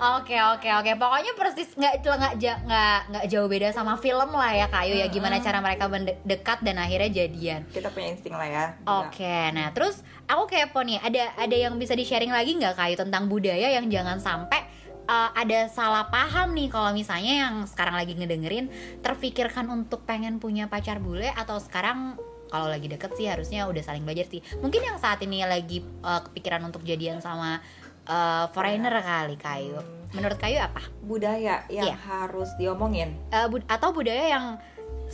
Oke 0.03 0.35
oke 0.35 0.67
oke 0.79 0.93
pokoknya 0.95 1.33
persis 1.35 1.71
nggak 1.75 2.03
nggak 2.03 2.35
nggak 2.39 2.99
nggak 3.11 3.25
jauh 3.27 3.47
beda 3.47 3.71
sama 3.71 3.95
film 3.95 4.31
lah 4.31 4.51
ya 4.51 4.67
Kayu 4.67 4.95
ya 4.95 5.07
gimana 5.07 5.39
cara 5.39 5.59
mereka 5.59 5.87
mendekat 5.87 6.59
dan 6.63 6.79
akhirnya 6.79 7.11
jadian. 7.23 7.63
kita 7.67 7.91
punya 7.91 8.11
insting 8.11 8.35
lah 8.35 8.47
ya. 8.47 8.65
Oke, 9.03 9.51
nah 9.51 9.71
terus 9.71 10.03
aku 10.27 10.47
kepo 10.47 10.83
nih, 10.83 10.99
ada 10.99 11.35
ada 11.39 11.57
yang 11.57 11.75
bisa 11.79 11.95
di 11.95 12.03
sharing 12.03 12.31
lagi 12.31 12.55
nggak 12.55 12.75
Kayu 12.75 12.95
tentang 12.95 13.27
budaya 13.27 13.71
yang 13.71 13.87
jangan 13.87 14.19
sampai 14.19 14.63
uh, 15.07 15.31
ada 15.35 15.67
salah 15.67 16.07
paham 16.09 16.51
nih 16.55 16.67
kalau 16.67 16.91
misalnya 16.91 17.47
yang 17.47 17.55
sekarang 17.67 17.95
lagi 17.95 18.15
ngedengerin 18.15 18.71
terfikirkan 19.03 19.71
untuk 19.71 20.03
pengen 20.03 20.39
punya 20.39 20.67
pacar 20.67 20.99
bule 20.99 21.31
atau 21.35 21.59
sekarang 21.59 22.19
kalau 22.53 22.69
lagi 22.69 22.85
deket 22.85 23.17
sih 23.17 23.25
harusnya 23.25 23.65
udah 23.65 23.81
saling 23.81 24.05
belajar 24.05 24.29
sih. 24.29 24.45
Mungkin 24.61 24.85
yang 24.85 24.97
saat 24.97 25.19
ini 25.19 25.41
lagi 25.43 25.81
uh, 25.99 26.21
kepikiran 26.23 26.61
untuk 26.63 26.85
jadian 26.85 27.19
sama 27.19 27.65
uh, 28.05 28.45
foreigner 28.51 28.93
kali 28.95 29.35
Kayu. 29.35 29.81
Menurut 30.13 30.37
Kayu 30.37 30.61
apa? 30.61 30.85
budaya 31.01 31.65
yang 31.67 31.89
Iya. 31.89 31.97
harus 31.99 32.53
diomongin 32.55 33.17
Eh, 33.29 33.49
bud- 33.49 33.65
atau 33.65 33.91
budaya 33.91 34.29
yang 34.29 34.61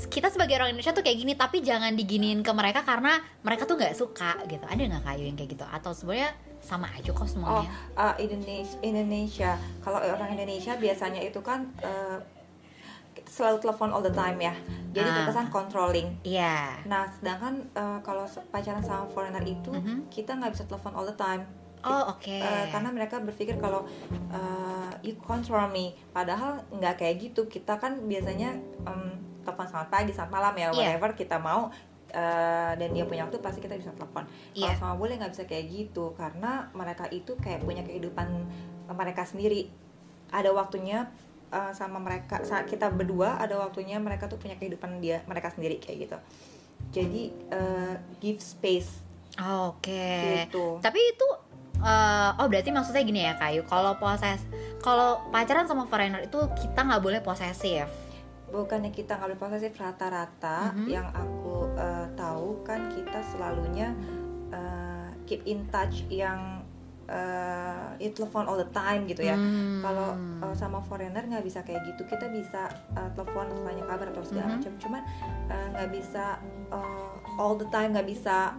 kita 0.00 0.26
sebagai 0.28 0.54
orang 0.54 0.71
Indonesia 0.71 0.90
tuh 0.90 1.00
kayak 1.00 1.16
gini 1.16 1.33
tapi 1.35 1.59
jangan 1.59 1.90
diginiin 1.92 2.42
ke 2.42 2.52
mereka 2.52 2.83
karena 2.83 3.14
mereka 3.40 3.62
tuh 3.62 3.75
nggak 3.75 3.95
suka 3.95 4.38
gitu 4.45 4.62
ada 4.62 4.78
nggak 4.78 5.02
kayu 5.04 5.26
yang 5.26 5.35
kayak 5.35 5.50
gitu 5.52 5.64
atau 5.64 5.90
sebenarnya 5.90 6.30
sama 6.61 6.87
aja 6.88 7.09
kok 7.09 7.18
Oh, 7.18 7.26
semuanya 7.26 7.71
uh, 7.95 8.14
Indonesia, 8.16 8.78
Indonesia. 8.80 9.50
Kalau 9.80 9.99
orang 9.99 10.30
Indonesia 10.33 10.75
biasanya 10.76 11.18
itu 11.21 11.38
kan 11.40 11.71
uh, 11.80 12.18
selalu 13.38 13.57
telepon 13.61 13.88
all 13.88 14.02
the 14.02 14.11
time 14.12 14.35
ya 14.37 14.50
jadi 14.88 15.07
Ah. 15.07 15.14
terkesan 15.23 15.47
controlling 15.49 16.09
Iya. 16.21 16.83
nah 16.85 17.07
sedangkan 17.09 17.54
eh, 17.71 17.99
kalau 18.00 18.26
pacaran 18.49 18.83
sama 18.83 19.07
foreigner 19.07 19.45
itu 19.45 19.71
Mhm. 19.71 20.11
kita 20.11 20.35
nggak 20.35 20.52
bisa 20.52 20.64
telepon 20.64 20.92
all 20.92 21.07
the 21.07 21.14
time 21.16 21.47
Oh, 21.78 22.11
oke. 22.11 22.26
Eh, 22.26 22.66
karena 22.68 22.90
mereka 22.90 23.23
berpikir 23.23 23.54
kalau 23.57 23.87
eh, 24.11 24.90
you 25.00 25.14
control 25.16 25.71
me 25.71 25.95
padahal 26.11 26.59
nggak 26.71 26.99
kayak 26.99 27.23
gitu 27.23 27.47
kita 27.47 27.78
kan 27.78 28.02
biasanya 28.02 28.50
em, 28.83 29.14
telepon 29.40 29.62
selamat 29.64 29.88
pagi 29.88 30.11
selamat 30.11 30.33
malam 30.33 30.54
ya 30.54 30.66
Iya. 30.68 30.75
whatever 30.75 31.14
kita 31.14 31.38
mau 31.38 31.71
eh, 32.11 32.73
dan 32.75 32.88
dia 32.90 33.04
punya 33.04 33.23
waktu 33.23 33.38
pasti 33.38 33.61
kita 33.61 33.76
bisa 33.76 33.95
telepon 33.95 34.26
Iya. 34.52 34.75
kalau 34.75 34.80
sama 34.83 34.95
boleh 34.99 35.14
nggak 35.16 35.30
bisa 35.30 35.45
kayak 35.45 35.64
gitu 35.68 36.11
karena 36.12 36.66
mereka 36.73 37.07
itu 37.11 37.37
kayak 37.37 37.62
punya 37.62 37.80
kehidupan 37.80 38.26
mereka 38.88 39.23
sendiri 39.23 39.71
ada 40.28 40.50
waktunya 40.50 41.07
eh, 41.49 41.73
sama 41.73 41.99
mereka 41.99 42.40
saat 42.43 42.64
kita 42.64 42.88
berdua 42.88 43.37
ada 43.37 43.57
waktunya 43.59 43.97
mereka 43.97 44.26
tuh 44.26 44.37
punya 44.37 44.55
kehidupan 44.55 44.99
dia 44.99 45.21
mereka 45.25 45.49
sendiri 45.49 45.76
kayak 45.76 45.99
gitu 46.05 46.19
jadi 46.90 47.23
eh, 47.50 47.95
give 48.19 48.38
space 48.38 49.05
Oke. 49.38 50.45
gitu 50.45 50.81
Tapi 50.81 50.99
itu 50.99 51.28
eh, 51.78 52.31
oh 52.35 52.47
berarti 52.47 52.69
maksudnya 52.69 53.02
gini 53.02 53.23
ya 53.23 53.35
Kayu. 53.35 53.62
Kalau 53.62 53.95
poses 53.97 54.43
kalau 54.78 55.23
pacaran 55.31 55.62
sama 55.64 55.85
foreigner 55.85 56.23
itu 56.23 56.38
kita 56.57 56.83
nggak 56.83 56.99
boleh 56.99 57.21
posesif. 57.21 57.87
bukannya 58.49 58.88
kita 58.88 59.14
nggak 59.14 59.28
boleh 59.28 59.43
posesif 59.45 59.76
rata-rata 59.76 60.73
Mhm. 60.73 60.88
yang 60.88 61.07
aku 61.12 61.69
eh, 61.76 62.09
tahu 62.14 62.64
kan 62.64 62.88
kita 62.88 63.21
selalunya 63.26 63.93
eh, 64.50 65.07
keep 65.23 65.45
in 65.45 65.69
touch 65.69 66.02
yang 66.09 66.64
ya 67.97 68.11
telepon 68.11 68.45
all 68.45 68.57
the 68.57 68.69
time 68.71 69.05
gitu 69.05 69.23
ya 69.23 69.33
Hmm. 69.33 69.81
kalau 69.81 70.12
eh, 70.41 70.55
sama 70.55 70.79
foreigner 70.79 71.21
nggak 71.23 71.41
bisa 71.41 71.61
kayak 71.62 71.83
gitu 71.85 72.05
kita 72.05 72.29
bisa 72.29 72.67
eh, 72.93 73.11
telepon 73.12 73.49
tanya 73.59 73.85
kabar 73.87 74.07
atau 74.09 74.23
segala 74.23 74.47
Mhm. 74.47 74.55
macam 74.55 74.73
cuman 74.79 75.03
nggak 75.73 75.88
bisa 75.91 76.25
eh, 76.69 77.11
all 77.37 77.55
the 77.55 77.69
time 77.69 77.91
nggak 77.91 78.07
bisa 78.07 78.53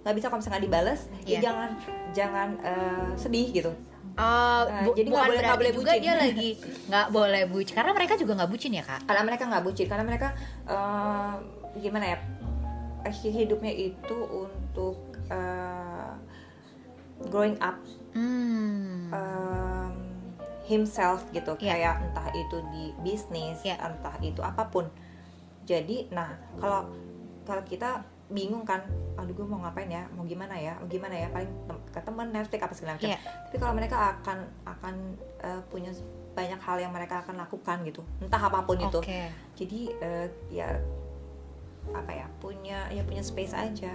nggak 0.00 0.14
bisa 0.14 0.26
kalau 0.26 0.38
misalnya 0.38 0.54
nggak 0.54 0.66
dibales 0.66 1.00
Iya. 1.20 1.28
ya 1.28 1.40
jangan 1.42 1.70
jangan 2.12 2.48
eh, 2.60 3.08
sedih 3.14 3.48
gitu 3.52 3.72
Nah, 4.16 4.64
bu- 4.82 4.96
jadi 4.96 5.12
bukan 5.12 5.20
boleh- 5.20 5.28
nggak 5.28 5.44
berarti 5.44 5.60
boleh 5.60 5.72
juga 5.74 5.92
bucin. 5.92 6.00
dia 6.00 6.14
lagi 6.24 6.50
nggak 6.86 7.06
boleh 7.10 7.42
bucin 7.46 7.74
karena 7.74 7.92
mereka 7.92 8.14
juga 8.16 8.32
nggak 8.34 8.48
bucin 8.48 8.72
ya 8.72 8.82
kak. 8.82 9.00
karena 9.04 9.22
mereka 9.22 9.42
nggak 9.44 9.62
bucin 9.62 9.86
karena 9.86 10.04
mereka 10.04 10.28
eh, 10.64 11.32
gimana 11.76 12.04
ya 12.06 12.18
hidupnya 13.12 13.70
itu 13.70 14.16
untuk 14.26 14.96
eh, 15.28 15.95
growing 17.26 17.56
up 17.58 17.76
Hmm. 18.12 19.12
um, 19.12 19.92
himself 20.64 21.22
gitu 21.30 21.52
Iya. 21.56 21.72
kayak 21.72 21.94
entah 22.02 22.28
itu 22.32 22.56
di 22.70 22.84
bisnis 22.98 23.60
Iya. 23.60 23.76
entah 23.78 24.16
itu 24.18 24.40
apa 24.40 24.66
pun 24.66 24.88
jadi 25.62 26.08
nah 26.08 26.32
kalau 26.56 26.88
kalau 27.42 27.62
kita 27.62 28.00
bingung 28.26 28.66
kan 28.66 28.82
aduh 29.14 29.30
gue 29.30 29.46
mau 29.46 29.60
ngapain 29.60 29.86
ya 29.86 30.02
mau 30.10 30.24
gimana 30.24 30.56
ya 30.56 30.74
mau 30.76 30.88
gimana 30.88 31.14
ya 31.14 31.30
paling 31.30 31.46
tem- 31.46 31.84
ke 31.86 32.00
teman 32.00 32.26
Netflix 32.28 32.58
apa 32.58 32.74
segala 32.74 32.92
macam 32.96 33.06
Iya. 33.06 33.18
tapi 33.20 33.56
kalau 33.56 33.74
mereka 33.74 33.96
akan 34.16 34.38
akan 34.64 34.94
eh, 35.40 35.60
punya 35.68 35.92
banyak 36.34 36.58
hal 36.58 36.76
yang 36.78 36.90
mereka 36.90 37.22
akan 37.22 37.36
lakukan 37.38 37.80
gitu 37.84 38.02
entah 38.18 38.40
apa 38.40 38.60
pun 38.60 38.76
itu 38.76 38.98
Oke. 38.98 39.30
jadi 39.54 39.80
eh, 40.00 40.26
ya 40.50 40.68
apa 41.92 42.10
ya 42.10 42.26
punya 42.36 42.90
ya 42.90 43.06
punya 43.06 43.22
space 43.22 43.54
aja 43.54 43.94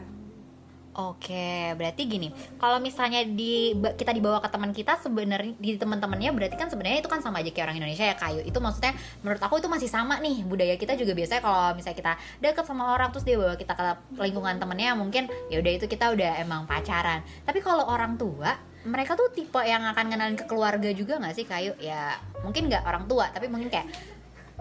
Oke, 1.02 1.74
berarti 1.74 2.06
gini, 2.06 2.30
kalau 2.62 2.78
misalnya 2.78 3.26
di 3.26 3.74
kita 3.74 4.14
dibawa 4.14 4.38
ke 4.38 4.50
teman 4.54 4.70
kita 4.70 5.02
sebenarnya 5.02 5.58
di 5.58 5.74
teman-temannya 5.74 6.30
berarti 6.30 6.56
kan 6.60 6.70
sebenarnya 6.70 7.02
itu 7.02 7.10
kan 7.10 7.26
sama 7.26 7.42
aja 7.42 7.50
kayak 7.50 7.66
orang 7.72 7.78
Indonesia 7.82 8.06
ya 8.06 8.14
kayu. 8.14 8.46
Itu 8.46 8.62
maksudnya 8.62 8.94
menurut 9.26 9.42
aku 9.42 9.58
itu 9.58 9.66
masih 9.66 9.90
sama 9.90 10.22
nih 10.22 10.46
budaya 10.46 10.78
kita 10.78 10.94
juga 10.94 11.18
biasanya 11.18 11.42
kalau 11.42 11.74
misalnya 11.74 11.98
kita 11.98 12.14
deket 12.38 12.66
sama 12.70 12.94
orang 12.94 13.10
terus 13.10 13.26
dia 13.26 13.42
bawa 13.42 13.58
kita 13.58 13.74
ke 13.74 13.88
lingkungan 14.22 14.62
temennya 14.62 14.94
mungkin 14.94 15.26
ya 15.50 15.58
udah 15.58 15.72
itu 15.74 15.86
kita 15.90 16.14
udah 16.14 16.38
emang 16.38 16.70
pacaran. 16.70 17.26
Tapi 17.48 17.60
kalau 17.66 17.90
orang 17.90 18.22
tua 18.22 18.54
mereka 18.82 19.14
tuh 19.14 19.30
tipe 19.34 19.62
yang 19.62 19.86
akan 19.94 20.06
ngenalin 20.10 20.38
ke 20.38 20.46
keluarga 20.46 20.90
juga 20.94 21.18
nggak 21.18 21.34
sih 21.34 21.46
kayu? 21.50 21.74
Ya 21.82 22.22
mungkin 22.46 22.70
nggak 22.70 22.86
orang 22.86 23.10
tua 23.10 23.34
tapi 23.34 23.50
mungkin 23.50 23.74
kayak 23.74 23.90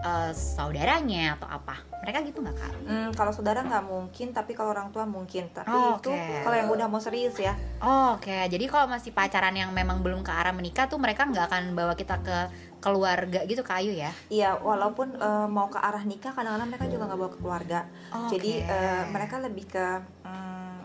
eh, 0.01 0.31
saudaranya 0.33 1.37
atau 1.37 1.47
apa. 1.47 1.77
Mereka 2.01 2.25
gitu 2.25 2.41
nggak 2.41 2.57
kak? 2.57 2.73
Hmm, 2.81 3.09
kalau 3.13 3.29
saudara 3.29 3.61
nggak 3.61 3.85
mungkin, 3.85 4.33
tapi 4.33 4.57
kalau 4.57 4.73
orang 4.73 4.89
tua 4.89 5.05
mungkin. 5.05 5.53
Tapi 5.53 5.69
Oh, 5.69 6.01
itu 6.01 6.09
kalau 6.41 6.55
yang 6.57 6.69
udah 6.73 6.87
mau 6.89 6.97
serius 6.97 7.37
ya. 7.37 7.53
Oh, 7.77 8.17
Oke, 8.17 8.33
jadi 8.49 8.65
kalau 8.65 8.89
masih 8.89 9.13
pacaran 9.13 9.53
yang 9.53 9.69
memang 9.69 10.01
belum 10.01 10.25
ke 10.25 10.33
arah 10.33 10.49
menikah 10.49 10.89
tuh 10.89 10.97
mereka 10.97 11.29
nggak 11.29 11.45
akan 11.45 11.63
bawa 11.77 11.93
kita 11.93 12.17
ke 12.25 12.37
keluarga 12.81 13.45
gitu 13.45 13.61
kayu 13.61 13.93
ya? 13.93 14.09
Iya, 14.33 14.57
walaupun 14.57 15.13
eh, 15.13 15.47
mau 15.47 15.69
ke 15.69 15.77
arah 15.77 16.01
nikah, 16.01 16.33
kadang-kadang 16.33 16.69
mereka 16.73 16.85
juga 16.89 17.03
nggak 17.05 17.19
bawa 17.21 17.29
ke 17.29 17.39
keluarga. 17.41 17.79
Oh, 18.09 18.25
Jadi 18.25 18.65
eh, 18.65 19.03
mereka 19.13 19.37
lebih 19.37 19.69
ke 19.69 19.85
hmm, 20.25 20.77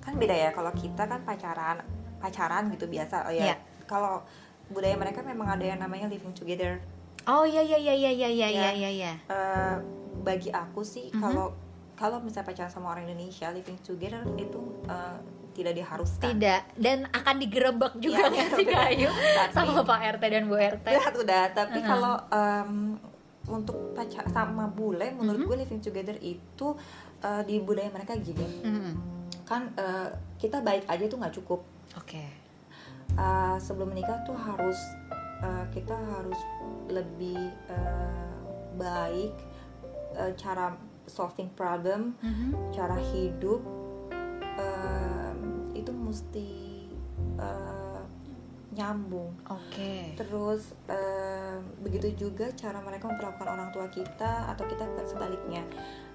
kan 0.00 0.14
beda 0.16 0.32
ya. 0.32 0.50
Kalau 0.56 0.72
kita 0.72 1.04
kan 1.04 1.20
pacaran, 1.28 1.84
pacaran 2.24 2.72
gitu 2.72 2.88
biasa. 2.88 3.28
Ya, 3.36 3.52
Iya. 3.52 3.56
kalau 3.84 4.24
budaya 4.72 4.96
mereka 4.96 5.20
memang 5.20 5.60
ada 5.60 5.64
yang 5.68 5.76
namanya 5.76 6.08
living 6.08 6.32
together. 6.32 6.80
Oh 7.26 7.42
iya 7.42 7.60
iya 7.60 7.78
iya 7.78 7.94
iya 7.94 8.10
iya 8.10 8.28
iya 8.28 8.48
Ya. 8.48 8.52
iya 8.52 8.70
iya. 8.72 8.90
iya. 8.90 9.12
Eh, 9.26 9.76
bagi 10.20 10.48
aku 10.48 10.80
sih, 10.80 11.08
Mhm. 11.08 11.18
kalau 11.18 11.46
kalau 11.94 12.18
misalnya 12.18 12.50
pacaran 12.50 12.68
sama 12.68 12.90
orang 12.90 13.06
Indonesia, 13.06 13.48
living 13.48 13.78
together 13.80 14.20
itu 14.34 14.60
eh, 14.84 15.16
tidak 15.54 15.72
diharuskan. 15.74 16.34
Tidak 16.34 16.62
dan 16.76 17.06
akan 17.08 17.34
digerebek 17.38 17.92
juga 17.96 18.18
Iya, 18.20 18.28
nggak 18.28 18.48
sih 18.52 18.66
kayu 18.66 19.10
sama 19.48 19.80
Pak 19.82 20.00
RT 20.12 20.24
dan 20.26 20.44
Bu 20.44 20.56
RT. 20.56 20.82
Berat 20.84 21.14
udah, 21.14 21.44
tapi 21.48 21.78
Uh-huh. 21.78 21.88
kalau 21.88 22.14
em, 22.28 22.72
untuk 23.46 23.94
pacar 23.94 24.26
sama 24.28 24.66
bule, 24.66 25.12
menurut 25.12 25.40
Mhm. 25.40 25.46
gue 25.46 25.56
living 25.58 25.80
together 25.80 26.16
itu 26.18 26.74
eh, 27.20 27.40
di 27.42 27.56
budaya 27.58 27.88
mereka 27.88 28.12
gini, 28.14 28.44
Hmm, 28.60 28.92
kan 29.44 29.72
eh, 29.74 30.08
kita 30.36 30.60
baik 30.60 30.84
aja 30.84 31.04
tuh 31.06 31.16
nggak 31.16 31.34
cukup. 31.34 31.64
Oke. 31.94 32.20
Eh, 33.14 33.56
sebelum 33.58 33.88
menikah 33.88 34.20
tuh 34.22 34.34
harus 34.34 34.76
eh, 35.40 35.64
kita 35.70 35.92
harus 35.94 36.36
lebih 36.86 37.38
eh, 37.66 38.34
baik 38.74 39.34
eh, 40.14 40.32
cara 40.34 40.74
solving 41.04 41.52
problem, 41.52 42.16
Mhm. 42.18 42.70
cara 42.70 42.96
hidup 42.96 43.60
em, 44.54 45.38
itu 45.74 45.90
mesti 45.90 46.48
eh, 47.36 48.02
nyambung. 48.72 49.30
Oke. 49.46 50.14
Terus 50.14 50.74
em, 50.86 51.60
begitu 51.80 52.26
juga 52.26 52.50
cara 52.52 52.80
mereka 52.80 53.06
memperlakukan 53.06 53.48
orang 53.48 53.70
tua 53.70 53.86
kita 53.86 54.50
atau 54.50 54.64
kita 54.64 54.82
sebaliknya. 55.04 55.62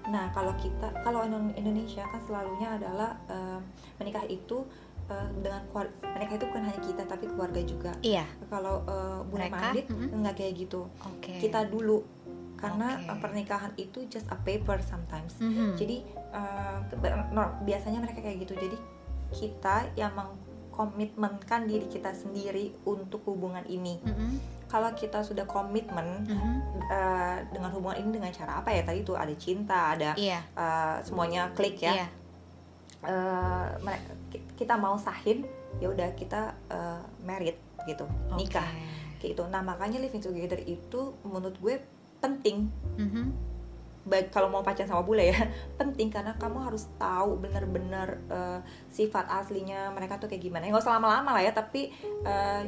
Nah 0.06 0.28
kalau 0.30 0.52
kita 0.54 0.92
kalau 1.00 1.24
Indo- 1.24 1.54
Indonesia 1.54 2.04
kan 2.04 2.20
selalunya 2.20 2.76
adalah 2.76 3.16
em, 3.26 3.60
menikah 3.96 4.24
itu 4.26 4.64
eh, 5.10 5.28
dengan 5.36 5.60
keluar- 5.66 5.90
menikah 6.06 6.36
itu 6.36 6.46
bukan 6.46 6.62
hanya 6.64 6.80
kita 6.80 7.02
tapi 7.04 7.24
keluarga 7.26 7.60
juga. 7.60 7.92
Iya. 8.00 8.24
Kalau 8.46 8.86
bule 9.26 9.46
Mereka, 9.46 9.56
mandit 9.56 9.86
mm-mm. 9.86 10.14
nggak 10.16 10.34
kayak 10.36 10.54
gitu. 10.56 10.80
Oke. 11.00 11.32
Kita 11.36 11.66
dulu 11.66 11.98
karena 12.54 12.88
Oke. 12.94 13.08
eh, 13.08 13.18
pernikahan 13.18 13.72
itu 13.76 13.98
just 14.06 14.28
a 14.28 14.36
paper 14.36 14.78
sometimes. 14.80 15.34
Mhm. 15.38 15.74
Jadi 15.74 15.96
no- 17.30 17.54
biasanya 17.60 17.98
mereka 17.98 18.20
kayak 18.20 18.38
gitu. 18.40 18.54
Jadi 18.54 18.78
kita 19.30 19.76
yang 19.94 20.12
mengkomitmenkan 20.12 21.64
diri 21.64 21.86
kita 21.86 22.10
sendiri 22.12 22.74
untuk 22.84 23.22
hubungan 23.24 23.62
ini. 23.64 23.98
Mhm. 24.00 24.30
Kalau 24.66 24.90
kita 24.92 25.18
sudah 25.20 25.44
komitmen 25.44 26.22
Mhm. 26.24 26.52
eh, 26.86 27.36
dengan 27.48 27.70
hubungan 27.70 27.98
ini 27.98 28.10
dengan 28.12 28.30
cara 28.30 28.58
apa 28.58 28.70
ya? 28.70 28.82
Tadi 28.82 28.98
itu 29.00 29.14
ada 29.14 29.34
cinta, 29.34 29.94
ada 29.94 30.14
Iya. 30.14 30.40
eh, 30.48 30.96
semuanya 31.02 31.50
klik 31.50 31.78
ya. 31.78 31.94
Iya. 31.96 32.06
Eh, 33.00 33.66
ki- 34.28 34.44
kita 34.54 34.74
mau 34.74 34.94
sahin, 34.94 35.48
ya 35.76 35.88
udah 35.88 36.12
kita 36.12 36.40
eh, 36.68 37.00
married 37.20 37.56
gitu, 37.82 38.04
nikah 38.30 38.66
Oke. 38.66 39.16
kayak 39.18 39.30
gitu. 39.32 39.42
Nah 39.46 39.60
makanya 39.60 39.96
living 39.98 40.20
together 40.20 40.60
itu 40.60 41.00
menurut 41.22 41.56
gue 41.56 41.80
penting 42.18 42.68
Mhm. 42.94 43.24
baik 44.02 44.28
kalau 44.28 44.48
mau 44.48 44.60
pacaran 44.60 44.84
sama 44.86 45.00
bule 45.00 45.24
ya 45.26 45.36
penting 45.78 46.08
karena 46.08 46.32
kamu 46.34 46.60
harus 46.62 46.88
tahu 46.94 47.36
bener-bener 47.36 48.20
eh, 48.26 48.60
sifat 48.86 49.28
aslinya 49.30 49.88
mereka 49.90 50.16
tuh 50.16 50.24
kayak 50.26 50.40
gimana 50.42 50.64
ya 50.64 50.70
nggak 50.70 50.80
usah 50.82 50.96
lama-lama 50.96 51.30
lah 51.30 51.42
ya 51.42 51.52
tapi 51.52 51.92
eh, 52.22 52.62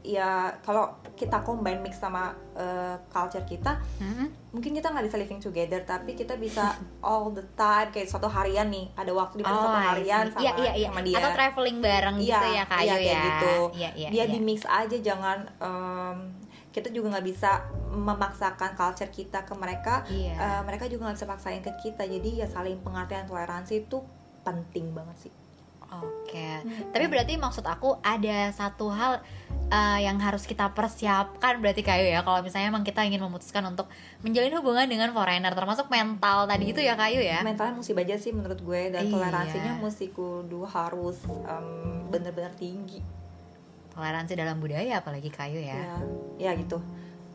ya 0.00 0.30
kalau 0.60 0.86
kita 1.12 1.40
combine 1.40 1.78
mix 1.78 1.96
sama 1.96 2.28
eh, 2.52 2.96
culture 3.06 3.42
kita 3.42 3.74
Mhm. 3.96 4.52
mungkin 4.52 4.72
kita 4.72 4.88
nggak 4.88 5.04
bisa 5.04 5.16
living 5.16 5.38
together 5.38 5.82
tapi 5.82 6.12
kita 6.12 6.34
bisa 6.34 6.72
all 7.02 7.28
the 7.30 7.44
time 7.52 7.88
kayak 7.88 8.06
satu 8.06 8.26
harian 8.26 8.66
nih 8.66 8.86
ada 8.92 9.10
waktu 9.10 9.38
di 9.38 9.42
mana 9.42 9.56
satu 9.56 9.70
I 9.72 9.86
harian 9.90 10.24
see. 10.24 10.32
sama, 10.32 10.42
iya, 10.42 10.52
iya, 10.56 10.72
iya. 10.76 10.88
sama 10.88 11.00
dia 11.00 11.16
Atau 11.16 11.30
traveling 11.32 11.78
bareng 11.80 12.16
gitu 12.16 12.28
Iya, 12.28 12.38
ya 12.38 12.46
iya, 12.46 12.62
ya. 12.62 12.64
kayak 12.68 12.96
gitu. 13.20 13.54
Iya, 13.74 13.90
iya, 13.94 14.08
dia 14.08 14.18
iya. 14.20 14.24
di 14.28 14.38
mix 14.38 14.60
aja 14.62 14.96
jangan 14.96 15.38
em, 15.58 16.16
kita 16.70 16.88
juga 16.88 17.06
nggak 17.10 17.26
bisa 17.26 17.50
memaksakan 17.90 18.72
culture 18.72 19.08
kita 19.10 19.42
ke 19.42 19.54
mereka 19.54 20.04
Iya. 20.06 20.34
Eh, 20.34 20.60
mereka 20.62 20.86
juga 20.86 21.08
nggak 21.08 21.16
bisa 21.16 21.26
paksain 21.26 21.60
ke 21.60 21.72
kita 21.82 22.04
jadi 22.04 22.30
ya 22.36 22.46
saling 22.46 22.78
pengertian 22.78 23.24
toleransi 23.24 23.82
itu 23.82 23.98
penting 24.42 24.92
banget 24.92 25.16
sih 25.18 25.32
Oke. 25.90 26.60
Hmm. 26.62 26.90
Tapi 26.90 27.04
berarti 27.06 27.34
maksud 27.36 27.62
aku 27.62 27.96
ada 28.02 28.50
satu 28.50 28.90
hal 28.90 29.22
uh, 29.70 29.98
yang 29.98 30.18
harus 30.18 30.44
kita 30.44 30.70
persiapkan 30.72 31.58
berarti 31.62 31.82
kayu 31.82 32.06
ya 32.06 32.22
kalau 32.22 32.42
misalnya 32.42 32.70
emang 32.70 32.82
kita 32.82 33.02
ingin 33.02 33.22
memutuskan 33.22 33.62
untuk 33.66 33.86
menjalin 34.22 34.54
hubungan 34.58 34.86
dengan 34.86 35.10
foreigner 35.14 35.54
termasuk 35.54 35.86
mental 35.88 36.46
tadi 36.46 36.70
itu 36.70 36.80
ya 36.82 36.94
kayu 36.94 37.22
ya. 37.22 37.42
mentalnya 37.42 37.78
mesti 37.78 37.92
baja 37.94 38.14
sih 38.18 38.30
menurut 38.34 38.58
gue 38.58 38.82
dan 38.90 39.06
Iya. 39.06 39.12
toleransinya 39.14 39.72
mesti 39.78 40.06
kudu 40.10 40.66
harus 40.66 41.22
bener-bener 42.10 42.52
tinggi 42.54 43.00
Toleransi 43.96 44.36
dalam 44.36 44.60
budaya 44.60 45.00
apalagi 45.00 45.32
kayu 45.32 45.56
ya. 45.62 45.72
ya 45.72 45.96
ya 46.38 46.52
gitu 46.58 46.78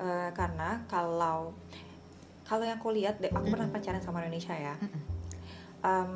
Eh, 0.02 0.30
karena 0.34 0.82
kalau 0.90 1.54
kalau 2.42 2.66
yang 2.66 2.82
aku 2.82 2.90
lihat 2.90 3.22
aku 3.22 3.54
pernah 3.54 3.70
pacaran 3.70 4.02
sama 4.02 4.26
Indonesia 4.26 4.58
ya 4.58 4.74
Mm-mm. 4.82 5.02
Em, 5.86 6.12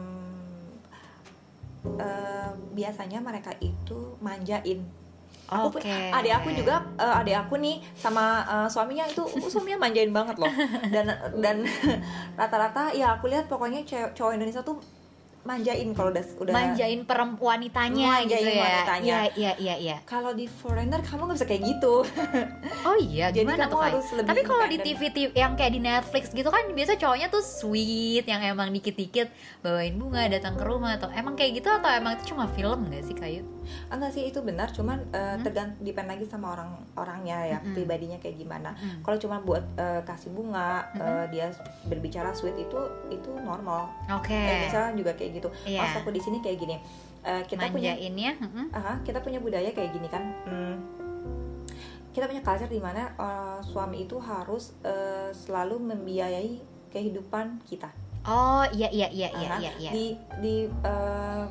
eh, 1.99 2.51
biasanya 2.75 3.19
mereka 3.21 3.51
itu 3.61 4.17
manjain 4.19 4.83
Aku 5.45 5.77
Oke. 5.77 6.09
adik 6.09 6.33
aku 6.41 6.49
juga 6.57 6.81
eh, 6.97 7.19
adik 7.21 7.37
aku 7.37 7.61
nih 7.61 7.77
sama 7.93 8.41
eh, 8.49 8.65
suaminya 8.65 9.05
itu 9.05 9.21
uh, 9.21 9.45
suaminya 9.45 9.85
manjain 9.85 10.09
banget 10.09 10.41
loh 10.41 10.49
dan 10.89 11.05
dan 11.37 11.61
rata-rata 12.39 12.89
ya 12.97 13.13
aku 13.13 13.29
lihat 13.29 13.45
pokoknya 13.45 13.85
cowok 13.85 14.33
Indonesia 14.33 14.65
tuh 14.65 14.81
manjain 15.45 15.93
kalau 15.93 16.09
udah 16.09 16.25
udah 16.41 16.53
manjain 16.53 17.01
perempuan 17.05 17.55
wanitanya 17.55 18.25
Manjain 18.25 18.41
gitu 18.41 18.49
ya. 18.51 18.65
wanitanya. 18.65 19.05
Iya 19.05 19.21
iya 19.37 19.51
iya 19.61 19.75
iya. 19.77 19.97
kalau 20.03 20.33
di 20.33 20.49
foreigner 20.49 20.99
kamu 20.99 21.29
nggak 21.29 21.37
bisa 21.37 21.47
kayak 21.47 21.63
gitu 21.77 21.95
Oh 22.89 22.97
iya, 22.97 23.29
Jadi 23.29 23.45
gimana 23.45 23.65
kamu 23.65 23.73
tuh 23.73 23.81
harus 23.81 24.07
lebih 24.13 24.29
Tapi 24.29 24.41
kalau 24.43 24.65
di. 24.65 24.77
TV, 24.81 25.01
TV 25.09 25.29
yang 25.33 25.53
kayak 25.57 25.73
di 25.73 25.81
Netflix 25.81 26.23
gitu 26.35 26.49
kan 26.49 26.65
biasa 26.69 26.97
cowoknya 26.97 27.27
tuh 27.29 27.41
sweet 27.41 28.25
yang 28.25 28.41
emang 28.43 28.69
dikit-dikit 28.69 29.29
bawain 29.61 29.95
bunga 29.97 30.27
datang 30.29 30.53
ke 30.57 30.63
rumah 30.65 30.97
atau 30.99 31.09
emang 31.09 31.33
kayak 31.33 31.61
gitu 31.63 31.69
atau 31.71 31.89
emang 31.89 32.17
itu 32.19 32.33
cuma 32.35 32.45
film 32.51 32.89
gak 32.91 33.05
sih 33.05 33.15
Kayu? 33.15 33.54
Enggak 33.87 34.11
sih 34.11 34.23
itu 34.25 34.39
benar 34.39 34.69
cuman 34.69 34.97
Hmm. 35.09 35.41
tergantung 35.41 35.81
depend 35.81 36.07
lagi 36.07 36.23
sama 36.23 36.53
orang 36.53 36.69
orangnya 36.93 37.37
ya 37.45 37.59
Mm-mm. 37.59 37.73
pribadinya 37.73 38.17
kayak 38.17 38.35
gimana 38.35 38.71
Mm. 38.73 38.99
kalau 39.01 39.17
cuma 39.17 39.37
buat 39.39 39.63
eh, 39.75 40.01
kasih 40.01 40.31
bunga 40.31 40.85
eh, 40.91 41.01
Mm-mm. 41.01 41.25
dia 41.29 41.47
berbicara 41.85 42.29
sweet 42.31 42.55
itu 42.57 42.79
itu 43.07 43.31
normal 43.37 43.89
Oke. 44.11 44.33
Eh, 44.33 44.65
misalnya 44.65 44.93
juga 44.93 45.11
kayak 45.13 45.31
gitu 45.35 45.49
Iya. 45.63 45.81
pas 45.81 45.97
aku 45.97 46.09
di 46.09 46.19
sini 46.19 46.39
kayak 46.39 46.57
gini 46.57 46.75
eh, 47.21 47.41
kita 47.43 47.69
punya 47.69 47.93
Manjainnya, 47.93 48.31
mm-mm. 48.37 48.65
Aha, 48.71 48.93
kita 49.01 49.17
punya 49.19 49.39
budaya 49.39 49.69
kayak 49.69 49.91
gini 49.91 50.05
kan. 50.05 50.21
Hmm, 50.45 50.77
kita 52.11 52.25
punya 52.25 52.39
culture 52.39 52.69
di 52.69 52.77
mana 52.77 53.11
eh, 53.11 53.59
suami 53.61 54.05
itu 54.05 54.15
harus 54.17 54.71
eh, 54.81 55.29
selalu 55.31 55.81
membiayai 55.85 56.61
kehidupan 56.89 57.59
kita. 57.65 57.91
Oh 58.23 58.63
iya 58.71 58.87
iya 58.89 59.09
iya 59.09 59.29
iya 59.33 59.49
iya. 59.59 59.71
iya. 59.75 59.91
Di 59.91 60.05
di 60.39 60.55
eh, 60.65 61.43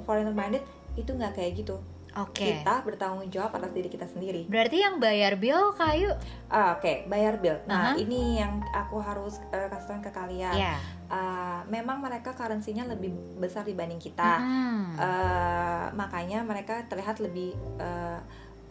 foreigner 0.00 0.32
minded 0.32 0.62
itu 0.96 1.10
nggak 1.12 1.32
kayak 1.38 1.52
gitu. 1.64 1.76
Oke. 2.12 2.60
Kita 2.60 2.84
bertanggung 2.84 3.24
jawab 3.32 3.56
atas 3.56 3.72
diri 3.72 3.88
kita 3.88 4.04
sendiri. 4.04 4.44
Berarti 4.44 4.84
yang 4.84 5.00
bayar 5.00 5.40
bill 5.40 5.72
Kayu? 5.72 6.12
Ah, 6.52 6.76
Oke, 6.76 7.08
bayar 7.08 7.40
bill. 7.40 7.56
Nah, 7.64 7.96
Aha. 7.96 7.96
ini 7.96 8.36
yang 8.36 8.60
aku 8.68 9.00
harus 9.00 9.40
eh, 9.48 9.68
kasih 9.72 9.96
tahu 9.96 10.00
ke 10.04 10.12
kalian. 10.12 10.52
Iya. 10.52 10.76
Ah, 11.08 11.64
memang 11.72 12.04
mereka 12.04 12.36
currency-nya 12.36 12.84
lebih 12.84 13.16
besar 13.40 13.64
dibanding 13.64 13.96
kita. 13.96 14.44
Mm-mm. 14.44 15.00
Eh, 15.00 15.86
makanya 15.96 16.44
mereka 16.44 16.84
terlihat 16.84 17.16
lebih 17.24 17.56
eh, 17.80 18.20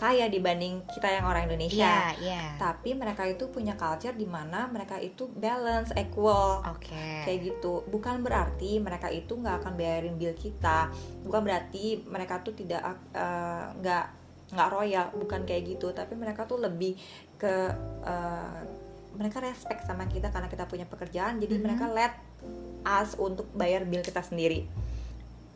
kaya 0.01 0.25
dibanding 0.25 0.81
kita 0.89 1.13
yang 1.13 1.29
orang 1.29 1.45
Indonesia. 1.45 1.77
Iya 1.77 2.17
iya. 2.17 2.43
Tapi 2.57 2.97
mereka 2.97 3.21
itu 3.29 3.45
punya 3.53 3.77
culture 3.77 4.17
di 4.17 4.25
mana 4.25 4.65
mereka 4.65 4.97
itu 4.97 5.29
balance, 5.29 5.93
equal, 5.93 6.65
Oke. 6.65 7.21
kayak 7.21 7.39
gitu. 7.45 7.85
Bukan 7.85 8.25
berarti 8.25 8.81
mereka 8.81 9.13
itu 9.13 9.37
nggak 9.37 9.61
akan 9.61 9.77
bayarin 9.77 10.17
bill 10.17 10.33
kita. 10.33 10.89
Bukan 11.21 11.45
berarti 11.45 12.01
mereka 12.09 12.41
tuh 12.41 12.57
tidak 12.57 12.81
eh, 13.13 13.65
nggak 13.77 14.05
nggak 14.57 14.69
royal, 14.73 15.05
bukan 15.13 15.45
kayak 15.45 15.77
gitu. 15.77 15.93
Tapi 15.93 16.17
mereka 16.17 16.49
tuh 16.49 16.57
lebih 16.57 16.97
ke 17.37 17.69
eh, 18.01 18.59
mereka 19.13 19.37
respect 19.37 19.85
sama 19.85 20.09
kita 20.09 20.33
karena 20.33 20.49
kita 20.49 20.65
punya 20.65 20.89
pekerjaan. 20.89 21.37
Jadi 21.37 21.61
Mhm. 21.61 21.61
mereka 21.61 21.85
let 21.85 22.17
us 22.81 23.13
untuk 23.21 23.45
bayar 23.53 23.85
bill 23.85 24.01
kita 24.01 24.25
sendiri. 24.25 24.65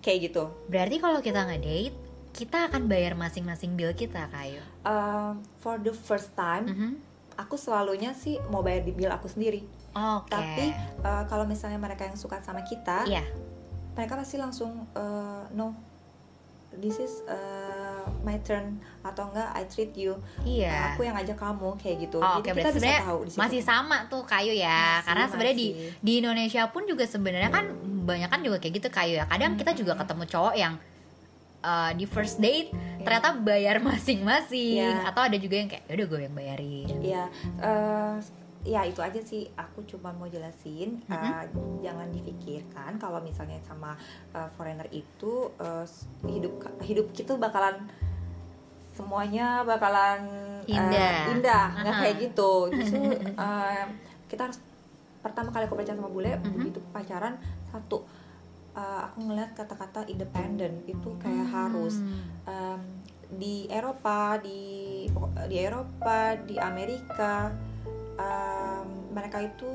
Kayak 0.05 0.29
gitu. 0.29 0.53
Berarti 0.69 1.01
kalau 1.01 1.17
kita 1.17 1.49
ngedate, 1.49 1.97
kita 2.35 2.67
akan 2.67 2.85
bayar 2.85 3.15
masing-masing 3.15 3.73
bill 3.73 3.95
kita 3.95 4.27
Kayu. 4.27 4.59
Uh, 4.83 5.31
for 5.57 5.79
the 5.79 5.95
first 5.95 6.35
time, 6.35 6.67
Mhm. 6.67 6.91
aku 7.33 7.55
selalunya 7.55 8.11
sih 8.11 8.35
mau 8.45 8.59
bayar 8.59 8.83
di 8.83 8.91
bill 8.91 9.07
aku 9.07 9.25
sendiri. 9.25 9.63
Oke. 9.91 10.27
Tapi 10.29 10.65
uh, 11.01 11.23
kalau 11.25 11.47
misalnya 11.47 11.79
mereka 11.79 12.03
yang 12.03 12.19
suka 12.19 12.43
sama 12.43 12.59
kita, 12.61 13.07
Iya. 13.07 13.23
mereka 13.95 14.19
pasti 14.19 14.35
langsung 14.35 14.83
uh, 14.91 15.47
no, 15.49 15.71
this 16.75 16.99
is 16.99 17.23
uh, 17.25 18.03
my 18.21 18.35
turn 18.43 18.75
atau 18.99 19.31
enggak 19.31 19.47
I 19.55 19.63
treat 19.65 19.95
you. 19.95 20.19
Iya. 20.43 20.91
Aku 20.91 21.07
yang 21.07 21.15
ngajak 21.15 21.39
kamu 21.39 21.79
kayak 21.79 21.97
gitu. 22.03 22.19
Oh, 22.19 22.43
Jadi 22.43 22.51
kita 22.51 22.55
bisa 22.59 22.69
sebenarnya 22.75 23.01
tahu 23.07 23.19
di 23.23 23.29
situ. 23.31 23.39
masih 23.39 23.61
sama 23.63 23.97
tuh 24.11 24.23
kayu 24.27 24.51
ya. 24.51 24.99
Masih, 24.99 25.05
Karena 25.07 25.23
sebenarnya 25.31 25.55
di 25.55 25.67
di 26.03 26.13
Indonesia 26.19 26.67
pun 26.67 26.83
juga 26.83 27.07
sebenarnya 27.07 27.47
kan 27.47 27.65
banyak 28.03 28.27
kan 28.27 28.43
juga 28.43 28.59
kayak 28.59 28.73
gitu 28.75 28.87
kayu 28.91 29.15
ya. 29.15 29.25
Kadang 29.25 29.55
kita 29.55 29.71
juga 29.71 29.95
Hmm. 29.95 30.03
ketemu 30.03 30.23
cowok 30.27 30.55
yang 30.59 30.75
uh, 31.65 31.91
di 31.91 32.05
first 32.05 32.37
date 32.37 32.69
ternyata 32.97 33.33
bayar 33.35 33.81
masing-masing 33.85 34.77
Iya. 34.79 35.01
atau 35.03 35.21
ada 35.23 35.35
juga 35.35 35.55
yang 35.55 35.67
kayak 35.67 35.83
"Ya 35.83 35.93
udah 35.95 36.07
gue 36.07 36.19
yang 36.21 36.35
bayarin. 36.35 36.87
Iya, 36.99 37.23
eh, 37.59 38.15
ya 38.65 38.81
itu 38.83 38.97
aja 38.99 39.19
sih. 39.19 39.45
Aku 39.51 39.81
cuma 39.83 40.09
mau 40.11 40.25
jelasin, 40.25 41.01
Mm-hmm. 41.03 41.25
eh, 41.29 41.43
jangan 41.81 42.07
difikirkan 42.09 42.91
kalau 42.95 43.17
misalnya 43.19 43.57
sama 43.61 43.93
eh, 44.31 44.49
foreigner 44.51 44.89
itu 44.91 45.33
eh, 45.55 45.85
hidup 46.23 46.53
hidup 46.79 47.07
kita 47.11 47.33
bakalan 47.35 47.85
semuanya 48.91 49.61
bakalan 49.61 50.23
Indah. 50.65 51.29
indah, 51.29 51.65
nggak 51.77 51.93
Aha. 51.93 52.01
kayak 52.01 52.15
gitu. 52.23 52.51
Justru 52.71 53.01
eh, 53.45 53.83
kita 54.25 54.49
harus 54.49 54.57
pertama 55.19 55.49
kali 55.51 55.65
aku 55.65 55.75
pacaran 55.75 55.99
sama 55.99 56.09
bule, 56.09 56.31
Mhm. 56.33 56.53
begitu 56.55 56.79
pacaran 56.89 57.37
satu. 57.67 58.01
Eh, 58.75 58.99
aku 59.01 59.23
ngeliat 59.23 59.51
kata-kata 59.53 60.03
independen 60.05 60.83
itu 60.85 61.09
kayak 61.17 61.47
harus 61.47 61.95
Hmm. 61.97 62.19
em, 62.45 62.79
di 63.27 63.65
Eropa 63.67 64.37
di 64.37 65.03
di 65.45 65.55
Eropa 65.57 66.17
di 66.37 66.55
Amerika 66.55 67.49
em, 68.15 68.85
mereka 69.09 69.41
itu 69.41 69.65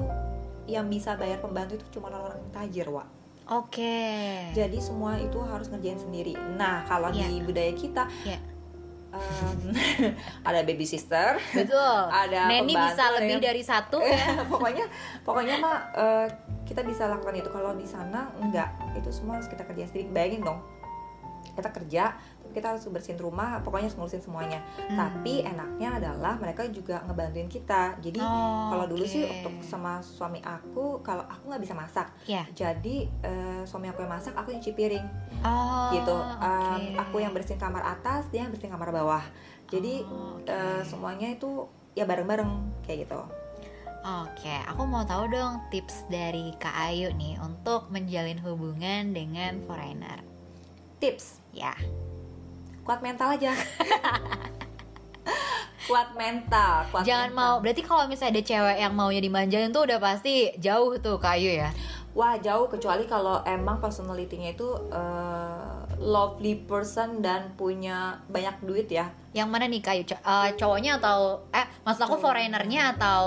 yang 0.66 0.86
bisa 0.86 1.14
bayar 1.14 1.38
pembantu 1.38 1.74
itu 1.74 1.86
cuma 1.90 2.08
orang-orang 2.08 2.40
tajir 2.50 2.86
wa 2.86 3.02
Oke. 3.50 4.06
jadi 4.52 4.78
semua 4.78 5.18
itu 5.18 5.40
harus 5.40 5.66
ngerjain 5.66 5.98
sendiri 5.98 6.36
nah 6.54 6.84
kalau 6.84 7.10
Iya. 7.10 7.26
di 7.26 7.42
budaya 7.42 7.72
kita 7.74 8.04
Iya. 8.22 8.38
em, 9.10 9.58
ada 10.46 10.60
baby 10.62 10.84
sister 10.84 11.34
Betul. 11.50 12.00
Ada 12.06 12.46
Neni 12.46 12.70
pembantu, 12.70 12.86
bisa 12.86 13.04
lebih 13.12 13.34
yang- 13.34 13.44
dari 13.44 13.62
satu 13.64 13.98
ya. 13.98 14.24
pokoknya 14.52 14.86
pokoknya 15.20 15.54
mah 15.58 15.78
eh, 15.92 16.26
kita 16.70 16.80
bisa 16.80 17.04
lakukan 17.04 17.34
itu 17.34 17.50
kalau 17.50 17.74
di 17.74 17.82
sana 17.82 18.30
enggak 18.38 18.70
itu 18.94 19.10
semua 19.10 19.36
harus 19.36 19.46
kita 19.46 19.62
kerjain 19.64 19.84
sendiri 19.84 20.06
bayangin 20.08 20.42
dong 20.44 20.62
kita 21.50 21.68
kerja 21.68 22.04
kita 22.50 22.66
harus 22.68 22.82
bersihin 22.84 23.14
rumah 23.16 23.58
pokoknya 23.60 23.86
harus 23.86 23.96
ngurusin 23.96 24.18
semuanya 24.20 24.58
Hmm. 24.80 24.94
tapi 24.96 25.40
enaknya 25.40 25.88
adalah 25.96 26.34
mereka 26.36 26.66
juga 26.68 26.98
ngebantuin 27.00 27.46
kita 27.46 27.94
jadi 27.96 28.18
Oh, 28.18 28.70
kalau 28.70 28.86
dulu 28.86 29.02
sih 29.02 29.22
oke. 29.22 29.34
untuk 29.40 29.54
sama 29.60 29.98
suami 30.00 30.38
aku 30.40 30.98
kalau 31.00 31.22
aku 31.24 31.46
nggak 31.46 31.58
bisa 31.60 31.74
masak 31.74 32.10
Iya. 32.24 32.42
jadi 32.52 32.96
eh, 33.20 33.62
suami 33.64 33.86
aku 33.86 34.02
yang 34.02 34.12
masak 34.12 34.34
aku 34.34 34.50
yang 34.50 34.58
cuci 34.58 34.74
piring 34.74 35.06
Oh. 35.42 35.90
gitu 35.90 36.10
Um, 36.12 36.38
oke. 36.76 36.98
aku 37.00 37.16
yang 37.18 37.32
bersihin 37.32 37.56
kamar 37.56 37.82
atas 37.88 38.26
dia 38.28 38.42
yang 38.42 38.50
bersihin 38.50 38.70
kamar 38.70 38.90
bawah 38.92 39.22
jadi 39.66 40.02
Oh, 40.04 40.34
oke. 40.36 40.46
eh, 40.46 40.82
semuanya 40.82 41.30
itu 41.30 41.66
ya 41.92 42.02
bareng-bareng 42.04 42.50
kayak 42.80 43.06
gitu 43.06 43.20
Oke, 44.00 44.56
aku 44.64 44.88
mau 44.88 45.04
tahu 45.04 45.28
dong 45.28 45.60
tips 45.68 46.08
dari 46.08 46.56
Kak 46.56 46.72
Ayu 46.88 47.12
nih 47.12 47.36
untuk 47.36 47.92
menjalin 47.92 48.40
hubungan 48.40 49.12
dengan 49.12 49.60
foreigner. 49.68 50.24
tips 50.96 51.44
Ya, 51.52 51.76
kuat 52.80 53.04
mental 53.04 53.36
aja 53.36 53.52
kuat 55.88 56.14
mental 56.14 56.86
kuat 56.88 57.04
jangan 57.04 57.28
mental. 57.28 57.44
mau. 57.44 57.54
Berarti 57.60 57.82
kalau 57.84 58.08
misalnya 58.08 58.40
ada 58.40 58.42
cewek 58.46 58.76
yang 58.80 58.92
maunya 58.96 59.20
dimanjain 59.20 59.68
tuh 59.68 59.84
udah 59.84 60.00
pasti 60.00 60.48
jauh 60.56 60.96
tuh 60.96 61.20
Kak 61.20 61.36
Ayu 61.36 61.60
ya. 61.60 61.68
wah 62.10 62.34
jauh 62.40 62.66
kecuali 62.66 63.06
kalau 63.06 63.44
emang 63.44 63.78
personality-nya 63.78 64.56
itu 64.56 64.66
eh, 64.90 65.76
lovely 66.00 66.64
person 66.64 67.20
dan 67.20 67.52
punya 67.54 68.18
banyak 68.26 68.56
duit 68.64 68.88
ya 68.88 69.12
Yang 69.30 69.48
mana 69.48 69.64
nih 69.64 69.78
Kak 69.78 69.94
Ayu? 69.94 70.04
Co- 70.04 70.20
eh, 70.20 70.50
cowoknya 70.54 70.92
atau 70.96 71.18
eh 71.50 71.66
maksud 71.80 72.02
aku 72.02 72.18
foreignernya 72.18 72.94
atau 72.94 73.24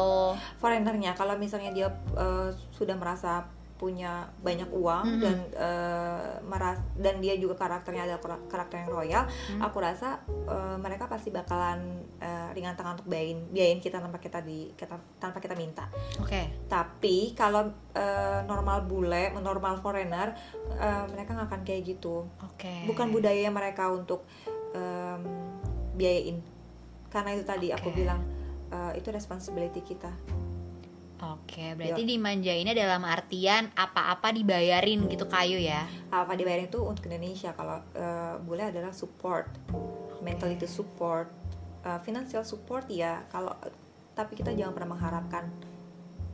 foreignernya 0.57 1.11
kalau 1.13 1.35
misalnya 1.35 1.71
dia 1.71 1.87
eh, 2.13 2.49
sudah 2.71 2.93
merasa 2.93 3.47
punya 3.73 4.23
banyak 4.39 4.69
uang 4.69 5.05
Mhm. 5.09 5.19
dan 5.19 5.37
eh, 5.53 6.23
meras 6.41 6.79
dan 6.95 7.19
dia 7.19 7.35
juga 7.35 7.55
karakternya 7.57 8.03
adalah 8.05 8.21
kara- 8.21 8.45
karakter 8.47 8.79
yang 8.79 8.87
royal 8.89 9.23
Hmm. 9.27 9.59
aku 9.59 9.77
rasa 9.77 10.23
eh, 10.27 10.77
mereka 10.77 11.03
pasti 11.05 11.27
bakalan 11.29 11.83
eh, 12.15 12.47
ringan 12.53 12.75
tangan 12.75 12.95
untuk 12.95 13.07
biayain 13.07 13.43
biayain 13.49 13.79
kita 13.79 13.99
tanpa 13.99 14.19
kita 14.19 14.39
di 14.39 14.71
kita, 14.73 14.95
tanpa 15.19 15.39
kita 15.39 15.51
minta 15.53 15.91
Oke. 16.15 16.63
tapi 16.65 17.31
kalau 17.33 17.63
eh, 17.91 18.39
normal 18.43 18.83
bule 18.83 19.35
normal 19.35 19.75
foreigner 19.77 20.31
eh, 20.73 21.03
mereka 21.09 21.31
nggak 21.33 21.47
akan 21.47 21.61
kayak 21.63 21.83
gitu 21.85 22.23
Oke. 22.41 22.87
bukan 22.87 23.07
budaya 23.09 23.47
mereka 23.49 23.87
untuk 23.87 24.23
em, 24.71 25.21
biayain. 25.93 26.38
Karena 27.10 27.29
itu 27.38 27.43
tadi 27.45 27.67
aku 27.69 27.89
Oke. 27.93 28.03
bilang 28.03 28.21
eh, 28.73 28.99
itu 28.99 29.08
responsibility 29.13 29.82
kita. 29.82 30.12
Oke, 31.23 31.71
berarti 31.79 32.03
dimanjainnya 32.03 32.75
dalam 32.75 33.08
artian 33.08 33.71
apa-apa 33.79 34.36
dibayarin 34.36 35.08
gitu 35.08 35.23
kayu 35.32 35.56
ya. 35.56 35.88
apa 36.12 36.36
dibayarin 36.36 36.67
itu 36.67 36.84
untuk 36.84 37.08
Indonesia. 37.08 37.56
Kalau 37.56 37.79
eh, 37.95 38.36
bule 38.43 38.67
adalah 38.67 38.91
support. 38.91 39.47
Mentality 40.19 40.67
support. 40.67 41.32
Eh, 41.86 41.99
financial 42.03 42.43
support 42.43 42.91
ya 42.91 43.23
kalau 43.32 43.56
tapi 44.13 44.36
kita 44.36 44.51
jangan 44.51 44.75
pernah 44.75 44.91
mengharapkan. 44.99 45.47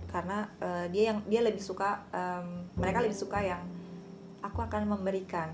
Karena 0.10 0.50
eh, 0.58 0.86
dia 0.90 1.14
yang 1.14 1.22
dia 1.30 1.46
lebih 1.46 1.62
suka 1.62 2.02
em, 2.10 2.66
mereka 2.74 3.06
lebih 3.06 3.14
suka 3.14 3.46
yang 3.46 3.62
aku 4.42 4.66
akan 4.66 4.90
memberikan. 4.90 5.54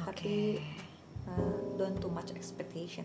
Oke. 0.00 0.16
tapi 0.16 0.34
eh, 1.28 1.52
don't 1.76 2.00
too 2.00 2.08
much 2.08 2.32
expectation 2.32 3.04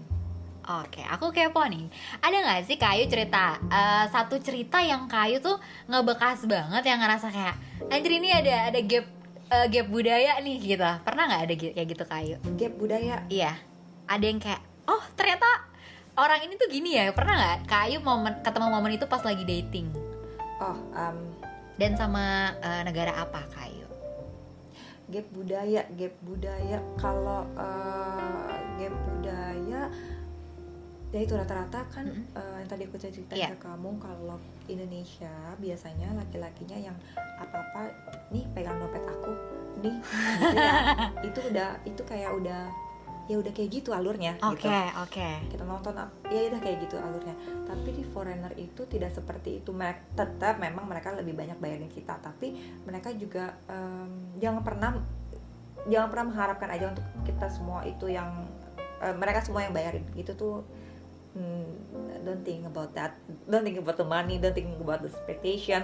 Oke, 0.65 1.05
aku 1.05 1.29
kepo 1.29 1.61
nih. 1.69 1.85
Ada 2.25 2.37
nggak 2.41 2.61
sih 2.65 2.77
kayu 2.81 3.05
cerita 3.05 3.61
eh, 3.69 4.05
satu 4.09 4.41
cerita 4.41 4.81
yang 4.81 5.05
kayu 5.05 5.37
tuh 5.37 5.61
ngebekas 5.85 6.49
banget 6.49 6.83
yang 6.89 6.97
ngerasa 6.97 7.29
kayak 7.29 7.55
anjir 7.93 8.17
ini 8.17 8.33
ada 8.33 8.73
ada 8.73 8.79
gap 8.81 9.05
eh, 9.53 9.65
gap 9.69 9.87
budaya 9.93 10.41
nih 10.41 10.57
gitu. 10.57 10.89
Pernah 11.05 11.23
nggak 11.29 11.41
ada 11.45 11.53
kayak 11.53 11.87
gitu 11.87 12.03
kayu? 12.09 12.35
gap 12.57 12.73
budaya 12.81 13.21
Iya. 13.29 13.53
Ada 14.09 14.25
yang 14.25 14.41
kayak 14.41 14.61
oh 14.89 15.03
ternyata 15.13 15.45
orang 16.17 16.41
ini 16.49 16.57
tuh 16.57 16.69
gini 16.73 16.97
ya. 16.97 17.13
Pernah 17.13 17.33
nggak 17.37 17.57
kayu 17.69 18.01
momen 18.01 18.33
ketemu 18.41 18.67
momen 18.73 18.91
itu 18.97 19.05
pas 19.05 19.21
lagi 19.21 19.45
dating 19.45 19.93
oh 20.59 20.77
em, 20.95 21.17
dan 21.75 21.91
sama 21.99 22.55
eh, 22.63 22.81
negara 22.87 23.11
apa 23.15 23.43
kayu? 23.51 23.83
gap 25.05 25.27
budaya 25.37 25.85
gap 25.93 26.15
budaya 26.25 26.81
kalau 26.97 27.45
eh, 27.53 28.57
gap 28.81 28.95
budaya 29.05 29.81
ya 31.15 31.23
itu 31.23 31.31
rata-rata 31.31 31.79
kan 31.87 32.03
Mm-mm. 32.03 32.35
eh, 32.35 32.55
yang 32.59 32.67
tadi 32.67 32.83
aku 32.83 32.99
cerita 32.99 33.31
Iya. 33.31 33.55
ke 33.55 33.63
kamu 33.63 33.95
kalau 34.03 34.35
Indonesia 34.67 35.31
biasanya 35.55 36.11
laki-lakinya 36.11 36.75
yang 36.75 36.97
apa-apa 37.39 37.87
nih 38.29 38.43
pegang 38.51 38.75
dompet 38.75 38.99
aku 38.99 39.31
nih 39.79 39.95
gitu 39.95 40.55
ya 40.59 40.73
itu 41.31 41.39
udah 41.55 41.69
itu 41.87 42.01
kayak 42.03 42.35
udah 42.35 42.67
ya 43.25 43.41
udah 43.41 43.51
kayak 43.57 43.69
gitu 43.73 43.89
alurnya 43.89 44.37
Oke, 44.43 44.69
gitu 44.69 45.01
oke. 45.01 45.29
kita 45.49 45.63
nonton 45.65 45.97
ya 46.29 46.45
udah 46.45 46.59
kayak 46.61 46.77
gitu 46.83 46.95
alurnya 46.99 47.33
tapi 47.65 47.89
di 47.89 48.03
foreigner 48.05 48.53
itu 48.53 48.85
tidak 48.85 49.09
seperti 49.09 49.63
itu 49.63 49.71
mereka 49.73 50.03
tetap 50.13 50.61
memang 50.61 50.85
mereka 50.85 51.09
lebih 51.15 51.33
banyak 51.33 51.57
bayarin 51.57 51.89
kita 51.89 52.21
tapi 52.21 52.53
mereka 52.85 53.09
juga 53.15 53.55
em, 53.65 54.35
jangan 54.37 54.61
pernah 54.61 54.91
jangan 55.87 56.07
pernah 56.11 56.25
mengharapkan 56.29 56.69
aja 56.69 56.85
untuk 56.93 57.05
kita 57.25 57.47
semua 57.49 57.81
itu 57.81 58.05
yang 58.05 58.45
eh, 59.01 59.15
mereka 59.17 59.41
semua 59.41 59.65
yang 59.65 59.73
bayarin 59.73 60.05
itu 60.13 60.29
tuh 60.33 60.61
hmm, 60.61 60.74
don't 62.23 62.41
think 62.41 62.63
about 62.65 62.95
that 62.95 63.13
don't 63.45 63.67
think 63.67 63.77
about 63.77 63.99
the 63.99 64.07
money 64.07 64.39
don't 64.39 64.55
think 64.55 64.71
about 64.79 65.03
the 65.03 65.11
expectation 65.11 65.83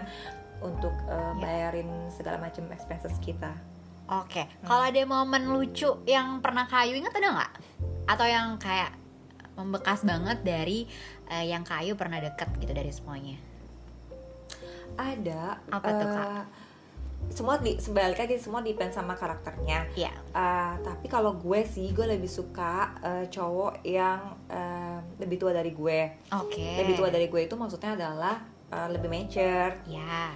untuk 0.63 0.93
eh, 1.05 1.33
Ya. 1.37 1.43
bayarin 1.43 1.89
segala 2.09 2.39
macam 2.39 2.65
expenses 2.71 3.15
kita 3.19 3.51
Oke, 4.11 4.43
kalau 4.67 4.83
ada 4.83 4.99
momen 5.07 5.55
lucu 5.55 5.87
yang 6.03 6.43
pernah 6.43 6.67
kayu 6.67 6.99
ingat 6.99 7.15
ada 7.15 7.31
nggak? 7.31 7.53
Atau 8.11 8.27
yang 8.27 8.59
kayak 8.59 8.91
membekas 9.55 10.03
banget 10.03 10.43
dari 10.43 10.83
eh, 11.31 11.47
yang 11.47 11.63
kayu 11.63 11.95
pernah 11.95 12.19
deket 12.19 12.51
gitu 12.59 12.75
dari 12.75 12.91
semuanya? 12.91 13.39
ada 14.99 15.63
Apa 15.71 15.89
tuh, 15.95 16.07
Kak? 16.11 16.43
Semua 17.31 17.55
di 17.61 17.77
sebalik 17.79 18.19
lagi 18.19 18.35
semua 18.41 18.59
depend 18.59 18.91
sama 18.91 19.15
karakternya 19.15 19.87
Iya. 19.95 20.11
Uh, 20.33 20.75
tapi 20.83 21.07
kalau 21.07 21.37
gue 21.37 21.61
sih 21.63 21.93
gue 21.95 22.03
lebih 22.03 22.27
suka 22.27 22.91
uh, 22.99 23.25
cowok 23.29 23.85
yang 23.87 24.35
uh, 24.51 24.99
lebih 25.21 25.37
tua 25.39 25.55
dari 25.55 25.71
gue 25.71 25.99
Oke. 26.33 26.81
lebih 26.81 26.97
tua 26.99 27.07
dari 27.13 27.31
gue 27.31 27.41
itu 27.47 27.55
maksudnya 27.55 27.95
adalah 27.95 28.35
uh, 28.73 28.87
lebih 28.91 29.07
mature 29.07 29.73
Ya. 29.87 30.35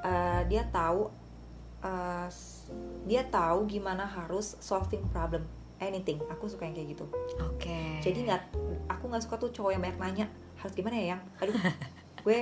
Uh, 0.00 0.40
dia 0.48 0.64
tahu 0.70 1.10
uh, 1.82 2.28
dia 3.04 3.22
tahu 3.26 3.66
gimana 3.66 4.06
harus 4.06 4.56
solving 4.62 5.02
problem 5.10 5.44
anything 5.80 6.20
aku 6.28 6.46
suka 6.46 6.68
yang 6.68 6.76
kayak 6.76 6.94
gitu 6.94 7.04
Oke. 7.40 8.00
jadi 8.04 8.18
nggak 8.28 8.42
aku 8.86 9.04
nggak 9.08 9.22
suka 9.24 9.36
tuh 9.40 9.50
cowok 9.50 9.70
yang 9.74 9.82
banyak 9.82 9.98
nanya 9.98 10.26
harus 10.60 10.72
gimana 10.76 10.96
ya 11.00 11.06
yang 11.16 11.20
aduh 11.40 11.56
gue 12.24 12.38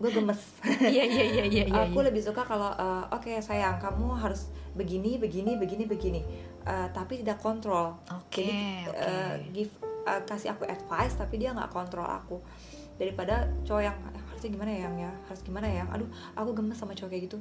gue 0.00 0.10
gemes 0.10 0.40
Iya 0.80 1.04
iya 1.04 1.24
iya 1.28 1.44
iya. 1.44 1.64
iya, 1.68 1.80
aku 1.86 2.00
iya. 2.00 2.08
lebih 2.08 2.22
suka 2.24 2.40
kalau 2.40 2.72
uh, 2.72 3.04
oke 3.12 3.28
sayang 3.38 3.76
kamu 3.76 4.16
harus 4.16 4.48
begini 4.72 5.20
begini 5.20 5.54
begini 5.54 5.84
begini 5.84 6.22
Uh, 6.60 6.84
tapi 6.92 7.16
tidak 7.24 7.40
kontrol 7.40 7.96
Oke. 8.12 8.44
jadi 8.44 8.84
oke. 8.84 9.00
uh, 9.00 9.32
give 9.48 9.72
uh, 10.04 10.20
kasih 10.28 10.52
aku 10.52 10.68
advice 10.68 11.16
tapi 11.16 11.40
dia 11.40 11.56
nggak 11.56 11.72
kontrol 11.72 12.04
aku 12.04 12.36
daripada 13.00 13.48
cowok 13.64 13.80
yang 13.80 13.96
"Eh, 14.12 14.20
harusnya 14.28 14.50
gimana 14.52 14.68
ya 14.68 14.80
yang 14.84 14.96
ya 15.00 15.12
harus 15.24 15.40
gimana 15.40 15.64
ya 15.64 15.88
aduh 15.88 16.04
aku 16.36 16.52
gemes 16.52 16.76
sama 16.76 16.92
cowok 16.92 17.10
kayak 17.10 17.32
gitu 17.32 17.38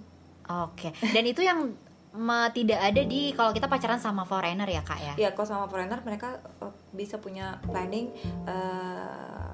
Oke. 0.47 0.95
Dan 1.11 1.27
itu 1.27 1.43
yang 1.43 1.75
me- 2.09 2.51
tidak 2.55 2.79
ada 2.79 3.01
di 3.03 3.35
kalau 3.35 3.51
kita 3.51 3.67
pacaran 3.67 3.99
sama 3.99 4.23
foreigner 4.23 4.65
ya 4.65 4.81
kak 4.81 4.97
ya? 4.97 5.13
ya 5.19 5.29
kalau 5.35 5.45
sama 5.45 5.65
foreigner 5.67 5.99
mereka 6.01 6.39
uh, 6.63 6.71
bisa 6.89 7.19
punya 7.19 7.59
planning 7.67 8.09
uh, 8.47 9.48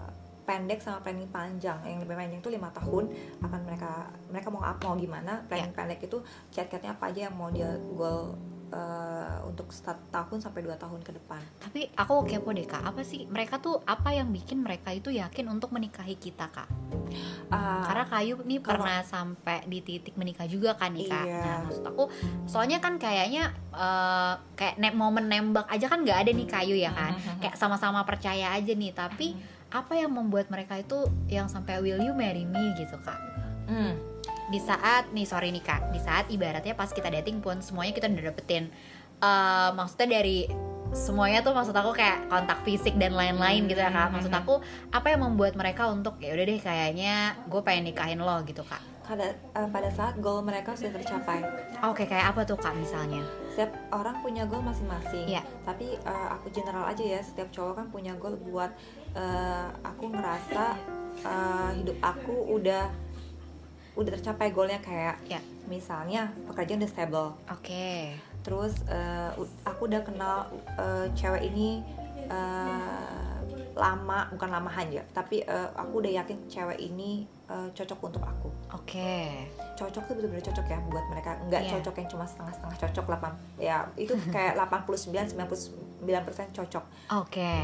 pendek 0.45 0.77
sama 0.77 1.01
planning 1.01 1.27
panjang 1.27 1.77
yang 1.83 1.99
lebih 1.99 2.15
panjang 2.15 2.39
itu 2.39 2.49
lima 2.49 2.69
tahun 2.69 3.09
akan 3.41 3.59
mereka 3.65 3.91
mereka 4.29 4.47
mau 4.47 4.61
apa 4.61 4.81
mau 4.85 4.95
gimana 4.95 5.41
planning 5.45 5.73
pendek 5.73 5.99
itu 6.01 6.21
cat-catnya 6.49 6.93
apa 6.93 7.09
aja 7.09 7.27
yang 7.27 7.35
mau 7.35 7.49
dia 7.49 7.73
goal 7.91 8.37
uh, 8.69 9.41
untuk 9.43 9.69
start 9.69 9.97
tahun 10.09 10.37
sampai 10.39 10.61
dua 10.61 10.75
tahun 10.75 11.01
ke 11.01 11.11
depan 11.13 11.41
Tapi 11.59 11.89
aku 11.91 12.25
kepo 12.25 12.49
deh 12.51 12.63
kak, 12.63 12.81
apa 12.81 13.01
sih 13.01 13.25
mereka 13.25 13.57
tuh 13.57 13.81
apa 13.83 14.11
yang 14.11 14.29
bikin 14.29 14.61
mereka 14.61 14.89
itu 14.89 15.09
yakin 15.09 15.49
untuk 15.49 15.69
menikahi 15.69 16.15
kita 16.15 16.49
kak? 16.49 16.69
Uh, 17.49 17.83
Karena 17.85 18.05
kayu 18.05 18.41
nih 18.41 18.59
kalau- 18.59 18.81
pernah 18.81 18.99
sampai 19.01 19.65
di 19.65 19.79
titik 19.79 20.13
menikah 20.15 20.45
juga 20.45 20.73
kan 20.73 20.91
nih 20.91 21.07
kak. 21.07 21.25
Iya. 21.25 21.41
Nah 21.41 21.57
maksud 21.65 21.85
aku, 21.85 22.03
soalnya 22.45 22.77
kan 22.77 22.97
kayaknya 22.97 23.49
eh, 23.71 24.33
kayak 24.55 24.75
ne- 24.77 24.95
momen 24.95 25.27
nembak 25.27 25.67
aja 25.67 25.85
kan 25.85 26.01
nggak 26.01 26.25
ada 26.25 26.31
nih 26.31 26.47
kayu 26.47 26.75
ya 26.75 26.91
kan? 26.91 27.13
Mhm. 27.13 27.39
Kayak 27.43 27.55
sama-sama 27.55 28.01
percaya 28.03 28.55
aja 28.55 28.71
nih. 28.71 28.91
Tapi 28.91 29.35
apa 29.75 29.93
yang 29.93 30.07
membuat 30.09 30.47
mereka 30.47 30.79
itu 30.79 30.95
yang 31.27 31.45
sampai 31.45 31.77
will 31.77 31.99
you 31.99 32.15
marry 32.15 32.47
me 32.47 32.71
gitu 32.73 32.95
kak? 33.01 33.19
hmm. 33.67 33.99
Di 34.45 34.59
saat 34.59 35.09
nih 35.09 35.25
sorry 35.25 35.49
nih 35.49 35.59
kak, 35.59 35.89
di 35.89 35.97
saat 35.97 36.29
ibaratnya 36.29 36.71
pas 36.71 36.87
kita 36.87 37.11
dating 37.11 37.41
pun 37.41 37.59
semuanya 37.59 37.91
kita 37.91 38.07
udah 38.07 38.31
dapetin. 38.31 38.71
eh, 39.17 39.69
maksudnya 39.71 40.19
dari 40.19 40.43
semuanya 40.91 41.39
tuh 41.39 41.51
maksud 41.51 41.71
aku 41.71 41.91
kayak 41.91 42.27
kontak 42.27 42.61
fisik 42.61 42.93
dan 42.95 43.11
lain-lain 43.11 43.65
gitu 43.65 43.79
ya 43.79 43.89
kak. 43.89 44.11
Maksud 44.11 44.29
Mhm. 44.29 44.39
aku 44.39 44.59
apa 44.91 45.07
yang 45.07 45.23
membuat 45.23 45.55
mereka 45.55 45.87
untuk 45.87 46.19
ya 46.19 46.31
udah 46.31 46.45
deh 46.45 46.59
kayaknya 46.61 47.15
gue 47.43 47.61
pengen 47.61 47.83
nikahin 47.85 48.19
lo 48.19 48.39
gitu 48.43 48.61
kak. 48.61 48.79
pada 49.01 49.29
uh, 49.53 49.69
pada 49.69 49.85
saat 49.87 50.17
goal 50.17 50.41
mereka 50.41 50.73
sudah 50.73 50.89
tercapai 50.91 51.37
Oke, 51.85 52.03
kayak 52.03 52.33
apa 52.33 52.41
tuh 52.41 52.57
kak 52.57 52.73
misalnya? 52.73 53.21
setiap 53.47 53.69
orang 53.91 54.17
punya 54.19 54.43
goal 54.43 54.61
masing-masing 54.61 55.29
Iya. 55.29 55.45
tapi 55.61 55.93
uh, 56.01 56.33
aku 56.33 56.49
general 56.49 56.83
aja 56.83 57.05
ya 57.05 57.21
setiap 57.21 57.53
cowok 57.53 57.73
kan 57.75 57.85
punya 57.87 58.17
goal 58.17 58.33
buat 58.41 58.73
uh, 59.15 59.67
aku 59.81 60.11
ngerasa 60.11 60.75
uh, 61.21 61.71
hidup 61.73 61.97
aku 61.99 62.35
udah 62.53 62.91
udah 63.95 64.11
tercapai 64.11 64.51
goalnya 64.51 64.79
kayak 64.79 65.15
Ya. 65.25 65.39
misalnya 65.65 66.27
pekerjaan 66.45 66.77
udah 66.77 66.91
stable 66.91 67.29
Oke. 67.47 68.11
terus 68.43 68.75
uh, 68.85 69.31
aku 69.63 69.87
udah 69.87 70.03
kenal 70.03 70.45
uh, 70.75 71.07
cewek 71.11 71.47
ini 71.47 71.79
uh, 72.27 73.39
lama 73.71 74.31
bukan 74.31 74.49
lama 74.49 74.67
aja 74.69 75.03
tapi 75.09 75.43
uh, 75.43 75.67
aku 75.73 75.99
udah 75.99 76.11
yakin 76.17 76.47
cewek 76.47 76.79
ini 76.79 77.23
uh, 77.47 77.67
cocok 77.71 77.99
untuk 78.05 78.23
aku 78.23 78.47
Oke. 78.71 79.47
cocok 79.75 80.03
tuh 80.05 80.13
bener-bener 80.13 80.43
cocok 80.43 80.65
ya 80.65 80.79
buat 80.85 81.05
mereka 81.09 81.39
nggak 81.45 81.61
Iya. 81.61 81.71
cocok 81.79 81.95
yang 81.97 82.07
cuma 82.09 82.23
setengah-setengah 82.23 82.77
cocok 82.77 83.05
8 83.57 83.63
ya 83.63 83.77
itu 83.95 84.13
kayak 84.29 84.55
89 84.61 85.35
99% 86.03 86.03
cocok 86.51 86.83
Oke. 87.15 87.55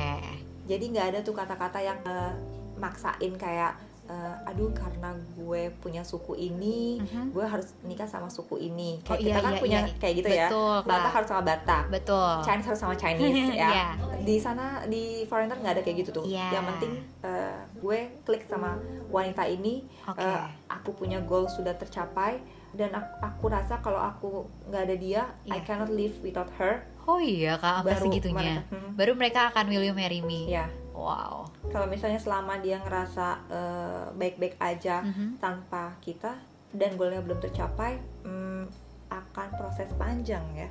Jadi 0.64 0.84
nggak 0.88 1.08
ada 1.08 1.20
tuh 1.22 1.34
kata-kata 1.34 1.80
yang 1.80 1.98
eh, 2.04 2.34
maksain 2.76 3.34
kayak 3.36 3.74
eh, 4.04 4.36
aduh 4.44 4.68
karena 4.72 5.10
gue 5.34 5.62
punya 5.78 6.02
suku 6.02 6.34
ini 6.36 7.00
Mhm. 7.00 7.32
gue 7.32 7.46
harus 7.46 7.72
nikah 7.82 8.04
sama 8.04 8.28
suku 8.28 8.60
ini 8.60 9.00
Oh, 9.02 9.08
kayak 9.08 9.20
iya, 9.20 9.28
kita 9.30 9.40
kan 9.40 9.54
iya, 9.54 9.62
punya 9.62 9.80
iya. 9.80 9.94
kayak 9.96 10.16
gitu 10.18 10.30
ya 10.30 10.48
Betul, 10.50 10.76
Kak. 10.76 10.90
Batak 10.90 11.12
harus 11.14 11.28
sama 11.30 11.44
Batak 11.46 11.84
betul 11.90 12.32
Chinese 12.42 12.68
harus 12.68 12.82
sama 12.82 12.96
Chinese 13.02 13.54
ya 13.54 13.70
Iya. 13.70 13.88
di 14.20 14.36
sana 14.36 14.66
di 14.86 15.04
foreigner 15.26 15.56
nggak 15.56 15.74
ada 15.76 15.82
kayak 15.82 15.98
gitu 16.00 16.12
tuh 16.14 16.26
Iya. 16.26 16.48
yang 16.52 16.66
penting 16.68 16.92
eh, 17.24 17.56
gue 17.78 18.00
klik 18.22 18.44
sama 18.44 18.76
wanita 19.08 19.44
ini 19.46 19.86
Oke. 20.04 20.20
eh, 20.20 20.40
aku 20.68 20.92
punya 20.92 21.22
goal 21.22 21.46
sudah 21.46 21.74
tercapai 21.74 22.42
dan 22.72 22.88
aku, 22.90 23.12
aku 23.22 23.46
rasa 23.50 23.80
kalau 23.80 24.00
aku 24.00 24.30
nggak 24.66 24.82
ada 24.82 24.96
dia 24.96 25.22
I 25.46 25.56
Iya. 25.56 25.64
cannot 25.64 25.90
live 25.90 26.16
without 26.20 26.52
her 26.56 26.84
oh 27.04 27.18
iya 27.18 27.56
kak 27.56 27.82
sampai 27.82 27.92
Baru 27.92 28.04
segitunya. 28.04 28.36
mereka- 28.36 28.66
hmm. 28.70 28.92
baru 28.94 29.14
mereka 29.14 29.40
akan 29.50 29.66
will 29.68 29.84
you 29.84 29.94
marry 29.94 30.20
me. 30.20 30.46
Ya 30.48 30.66
wow. 30.92 31.48
Kalau 31.68 31.88
misalnya 31.88 32.18
selama 32.18 32.58
dia 32.58 32.78
ngerasa 32.78 33.28
eh, 33.48 34.06
baik-baik 34.14 34.56
aja 34.58 35.02
Mhm. 35.02 35.38
tanpa 35.38 35.96
kita 36.00 36.38
dan 36.70 36.94
goalnya 36.94 37.20
belum 37.20 37.40
tercapai 37.40 37.96
hmm, 38.22 38.64
akan 39.08 39.48
proses 39.54 39.90
panjang 39.94 40.44
ya. 40.54 40.68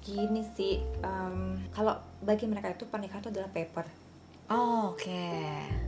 Gini 0.00 0.42
sih 0.48 0.76
em, 0.98 1.36
kalau 1.70 1.94
bagi 2.18 2.44
mereka 2.44 2.70
itu 2.70 2.84
pernikahan 2.84 3.20
itu 3.20 3.30
adalah 3.30 3.50
paper. 3.50 3.86
Oh, 4.48 4.92
oke. 4.92 5.24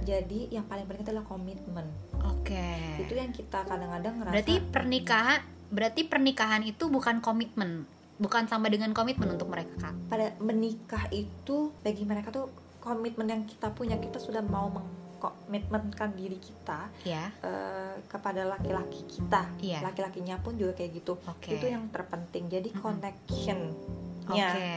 Jadi 0.03 0.49
yang 0.49 0.65
paling 0.65 0.87
penting 0.87 1.05
adalah 1.05 1.23
komitmen. 1.23 1.85
Oke. 2.25 2.97
Itu 2.97 3.13
yang 3.13 3.29
kita 3.29 3.61
kadang-kadang 3.61 4.17
ngerasa 4.17 4.33
berarti 4.33 4.55
pernikahan 4.65 5.41
berarti 5.67 6.03
pernikahan 6.05 6.63
itu 6.63 6.87
bukan 6.87 7.19
komitmen 7.19 7.85
bukan 8.15 8.47
sama 8.47 8.71
dengan 8.71 8.91
komitmen 8.91 9.27
untuk 9.29 9.49
mereka 9.49 9.75
kak. 9.81 9.95
Pada 10.07 10.27
menikah 10.39 11.11
itu 11.11 11.75
bagi 11.81 12.05
mereka 12.05 12.31
tuh 12.31 12.47
komitmen 12.79 13.27
yang 13.27 13.43
kita 13.43 13.71
punya 13.71 13.97
kita 13.97 14.17
sudah 14.17 14.39
mau 14.41 14.69
mengkomitmenkan 14.69 16.13
diri 16.13 16.37
kita 16.37 16.87
ya 17.03 17.33
eh, 17.41 17.97
kepada 18.07 18.45
laki-laki 18.45 19.03
kita. 19.09 19.49
Iya. 19.59 19.81
laki-lakinya 19.83 20.39
pun 20.39 20.55
juga 20.55 20.75
kayak 20.75 20.91
gitu. 20.95 21.17
Oke. 21.19 21.55
itu 21.55 21.67
yang 21.67 21.89
terpenting. 21.89 22.47
Jadi 22.47 22.71
Mm-mm. 22.71 22.83
connectionnya 22.83 23.75
oke. 24.29 24.71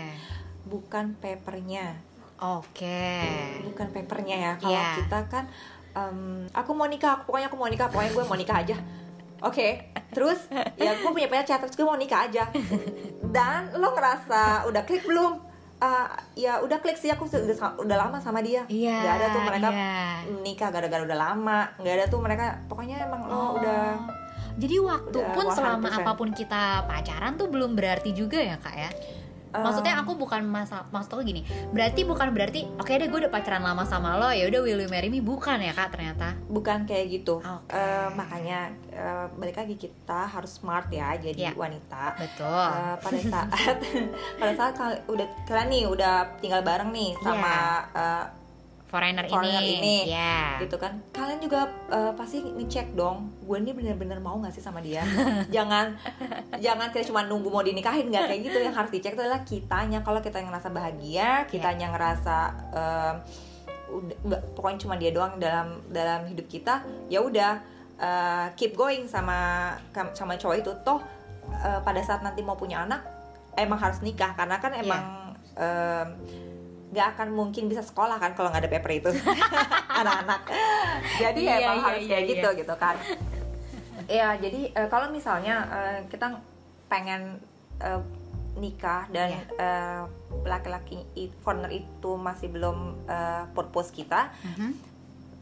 bukan 0.66 1.06
papernya. 1.16 1.86
Oke. 2.38 3.12
Bukan 3.66 3.88
papernya 3.92 4.36
ya. 4.36 4.52
Kalau 4.58 4.74
Iya. 4.74 4.90
kita 4.98 5.20
kan 5.28 5.46
em, 5.94 6.20
aku 6.54 6.72
mau 6.74 6.86
nikah 6.86 7.22
pokoknya 7.22 7.50
aku 7.50 7.58
mau 7.58 7.68
nikah. 7.68 7.90
Pokoknya 7.90 8.12
gue 8.14 8.24
mau 8.24 8.38
nikah 8.38 8.58
aja 8.62 8.78
oke 9.44 9.68
terus 10.14 10.50
ya 10.80 10.98
gue 10.98 11.12
punya 11.12 11.30
pacar 11.30 11.62
terus 11.62 11.76
gue 11.78 11.86
mau 11.86 12.00
nikah 12.00 12.26
aja. 12.26 12.50
Dan 13.28 13.76
lo 13.76 13.92
ngerasa 13.94 14.66
udah 14.72 14.82
klik 14.88 15.04
belum? 15.04 15.46
Ah, 15.78 16.10
ya 16.34 16.58
udah 16.66 16.82
klik 16.82 16.98
sih 16.98 17.14
aku 17.14 17.30
sudah 17.30 17.78
udah 17.78 17.98
lama 17.98 18.18
sama 18.18 18.42
dia. 18.42 18.66
Iya 18.66 18.98
nggak 18.98 19.16
ada 19.20 19.28
tuh 19.30 19.42
mereka 19.46 19.70
iya. 19.70 19.96
nikah 20.42 20.70
gara-gara 20.74 21.02
udah 21.06 21.18
lama 21.18 21.60
nggak 21.78 21.94
ada 21.94 22.06
tuh 22.10 22.20
mereka 22.24 22.46
pokoknya 22.66 23.06
emang 23.06 23.22
lo 23.30 23.62
udah 23.62 24.18
jadi 24.58 24.76
waktu 24.82 25.18
udah 25.22 25.34
pun 25.38 25.46
selama 25.54 25.88
100%. 25.94 25.98
apa 26.02 26.12
pun 26.18 26.30
kita 26.34 26.62
pacaran 26.90 27.38
tuh 27.38 27.48
belum 27.48 27.78
berarti 27.78 28.10
juga 28.12 28.42
ya 28.42 28.58
kak 28.58 28.76
ya 28.76 28.90
maksudnya 29.50 29.98
aku 29.98 30.16
bukan 30.16 30.44
masa 30.44 30.84
maksud 30.90 31.12
aku 31.12 31.24
gini. 31.24 31.42
Berarti 31.70 32.04
bukan 32.04 32.32
berarti 32.32 32.68
oke 32.74 32.90
deh 32.90 33.08
gue 33.08 33.20
udah 33.22 33.32
pacaran 33.32 33.62
lama 33.62 33.84
sama 33.84 34.16
lo 34.16 34.30
ya 34.30 34.46
udah 34.46 34.60
will 34.60 34.80
you 34.80 34.90
marry 34.90 35.08
me? 35.08 35.20
Bukan 35.20 35.60
ya 35.60 35.72
kak 35.72 35.92
ternyata? 35.92 36.36
Bukan 36.48 36.84
kayak 36.84 37.06
gitu. 37.14 37.40
Oke. 37.40 37.72
Eh, 37.72 38.08
makanya 38.12 38.60
eh, 38.90 39.26
balik 39.34 39.58
lagi 39.58 39.76
kita 39.76 40.26
harus 40.26 40.58
smart 40.58 40.88
ya 40.90 41.16
jadi 41.16 41.36
Iya. 41.38 41.52
wanita. 41.54 42.16
Betul. 42.16 42.68
Eh, 42.74 42.96
pada 42.98 43.20
saat 43.22 43.78
pada 44.42 44.54
saat 44.54 44.74
udah 45.06 45.28
kalian 45.44 45.68
nih 45.70 45.84
udah 45.86 46.16
tinggal 46.38 46.62
bareng 46.62 46.90
nih 46.90 47.14
sama 47.20 47.56
eh, 47.92 48.26
foreigner, 48.88 49.28
foreigner 49.28 49.60
ini, 49.60 50.08
ini. 50.08 50.16
ya 50.16 50.64
gitu 50.64 50.80
kan. 50.80 51.04
Kalian 51.12 51.44
juga 51.44 51.68
eh, 51.92 52.12
pasti 52.16 52.40
ngecek 52.40 52.96
dong 52.96 53.36
gue 53.44 53.58
ini 53.60 53.76
bener-bener 53.76 54.24
mau 54.24 54.40
gak 54.40 54.56
sih 54.56 54.64
sama 54.64 54.80
dia? 54.80 55.04
Jangan 55.56 55.92
jangan 56.58 56.88
kita 56.90 57.12
cuma 57.12 57.28
nunggu 57.28 57.52
mau 57.52 57.60
dinikahin 57.60 58.08
nggak 58.08 58.32
kayak 58.32 58.42
gitu. 58.48 58.58
Yang 58.64 58.76
harus 58.80 58.92
dicek 58.96 59.14
itu 59.16 59.22
adalah 59.22 59.44
kitanya. 59.44 60.00
Kalau 60.02 60.24
kita 60.24 60.40
yang 60.40 60.50
ngerasa 60.52 60.70
bahagia 60.72 61.30
kitanya 61.52 61.92
ngerasa 61.92 62.38
em, 62.72 63.16
udah 64.28 64.40
pokoknya 64.56 64.80
cuma 64.84 64.96
dia 64.96 65.12
doang 65.12 65.40
dalam 65.40 65.80
dalam 65.88 66.28
hidup 66.28 66.48
kita 66.48 66.84
ya 67.08 67.20
udah 67.24 67.60
eh, 68.00 68.48
keep 68.56 68.72
going 68.72 69.04
sama 69.12 69.76
sama 70.16 70.40
cowok 70.40 70.64
itu. 70.64 70.72
Toh 70.88 71.04
eh, 71.52 71.80
pada 71.84 72.00
saat 72.00 72.24
nanti 72.24 72.40
mau 72.40 72.56
punya 72.56 72.88
anak 72.88 73.04
emang 73.60 73.80
harus 73.84 74.00
nikah. 74.00 74.32
Karena 74.32 74.64
kan 74.64 74.72
Iya. 74.72 74.84
emang 74.88 75.04
em, 75.60 76.08
nggak 76.88 77.08
akan 77.14 77.28
mungkin 77.30 77.68
bisa 77.68 77.82
sekolah 77.82 78.16
kan 78.16 78.32
kalau 78.32 78.48
nggak 78.48 78.64
ada 78.64 78.72
paper 78.72 78.92
itu 78.94 79.10
anak-anak 80.00 80.42
jadi 81.18 81.36
Iya, 81.38 81.56
emang 81.62 81.78
iya, 81.78 81.86
harus 81.86 82.02
iya, 82.02 82.10
kayak 82.10 82.24
iya. 82.24 82.32
gitu 82.32 82.50
gitu 82.58 82.74
kan 82.76 82.96
ya 84.08 84.28
jadi 84.38 84.62
eh, 84.72 84.88
kalau 84.88 85.08
misalnya 85.10 85.56
eh, 85.68 86.00
kita 86.08 86.40
pengen 86.88 87.44
eh, 87.78 88.02
nikah 88.56 89.06
dan 89.08 89.30
Iya. 89.30 89.42
eh, 89.54 90.02
laki-laki 90.44 91.04
foreigner 91.38 91.72
itu 91.72 92.12
masih 92.16 92.48
belum 92.48 92.78
eh, 93.04 93.44
purpose 93.52 93.92
kita 93.92 94.32
Mhm. 94.48 94.70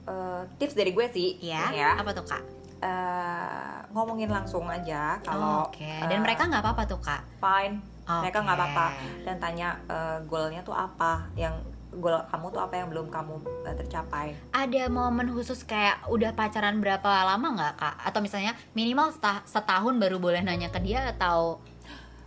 eh, 0.05 0.41
tips 0.58 0.73
dari 0.73 0.91
gue 0.91 1.05
sih 1.10 1.38
ya. 1.39 1.69
ya 1.71 1.89
apa 1.95 2.10
tuh 2.12 2.25
kak 2.25 2.41
eh, 2.79 3.55
ngomongin 3.89 4.27
langsung 4.27 4.65
aja 4.65 5.19
kalau 5.21 5.65
oke. 5.65 5.79
Eh, 5.79 6.05
dan 6.05 6.19
mereka 6.19 6.45
nggak 6.45 6.61
apa-apa 6.61 6.83
tuh 6.85 6.99
kak? 6.99 7.21
Fine. 7.38 7.79
Mereka 8.05 8.38
nggak 8.39 8.55
apa-apa. 8.55 8.88
Dan 9.21 9.35
tanya 9.38 9.67
eh, 9.85 10.17
goalnya 10.23 10.61
tuh 10.61 10.73
apa? 10.73 11.25
Yang 11.33 11.55
goal 11.93 12.19
kamu 12.21 12.45
tuh 12.49 12.59
apa 12.59 12.73
yang 12.75 12.88
belum 12.89 13.07
kamu 13.07 13.33
eh, 13.63 13.75
tercapai? 13.75 14.27
Ada 14.51 14.88
momen 14.88 15.31
khusus 15.31 15.63
kayak 15.63 16.03
udah 16.05 16.31
pacaran 16.31 16.77
berapa 16.77 17.07
lama 17.25 17.47
nggak 17.53 17.73
kak? 17.75 17.95
Atau 18.03 18.19
misalnya 18.19 18.53
minimal 18.71 19.09
seta- 19.09 19.45
setahun 19.45 19.95
baru 19.95 20.17
boleh 20.17 20.41
nanya 20.41 20.67
ke 20.67 20.79
dia 20.79 21.09
atau 21.09 21.63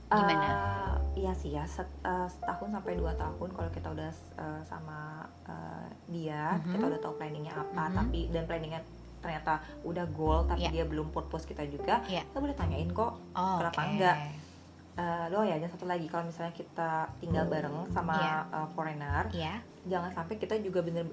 gimana? 0.08 0.48
Eh, 0.48 0.94
iya 1.20 1.32
sih 1.32 1.52
ya 1.52 1.62
set- 1.62 2.00
eh, 2.00 2.26
setahun 2.26 2.72
sampai 2.72 2.96
dua 2.96 3.12
tahun 3.12 3.48
kalau 3.52 3.68
kita 3.68 3.92
udah 3.92 4.08
eh, 4.38 4.61
sama 4.64 5.20
eh, 5.44 5.87
dia 6.08 6.56
Mhm. 6.56 6.72
kita 6.72 6.84
udah 6.87 6.98
tahu 6.98 7.14
planningnya 7.14 7.52
apa. 7.52 7.82
Mhm. 7.84 7.94
tapi 7.94 8.20
dan 8.30 8.44
planningnya 8.44 8.80
ternyata 9.18 9.52
udah 9.83 10.04
goal 10.09 10.44
tapi 10.44 10.62
Iya. 10.62 10.70
dia 10.72 10.85
belum 10.85 11.09
purpose 11.09 11.44
kita 11.44 11.62
juga 11.64 12.00
Iya. 12.04 12.22
kita 12.24 12.38
boleh 12.38 12.54
tanyain 12.54 12.88
kok 12.88 13.12
oh, 13.31 13.57
kenapa 13.59 13.81
oke. 13.81 13.90
enggak? 13.90 14.16
Eh, 14.94 15.26
doa 15.28 15.44
ya 15.44 15.57
dan 15.57 15.68
satu 15.68 15.87
lagi 15.87 16.07
kalau 16.07 16.26
misalnya 16.26 16.50
kita 16.50 16.90
tinggal 17.16 17.46
bareng 17.46 17.87
sama 17.88 18.14
Iya. 18.14 18.35
eh, 18.52 18.68
foreigner 18.72 19.24
Iya. 19.31 19.54
jangan 19.85 20.11
sampai 20.12 20.35
kita 20.37 20.59
juga 20.59 20.81
bener 20.81 21.07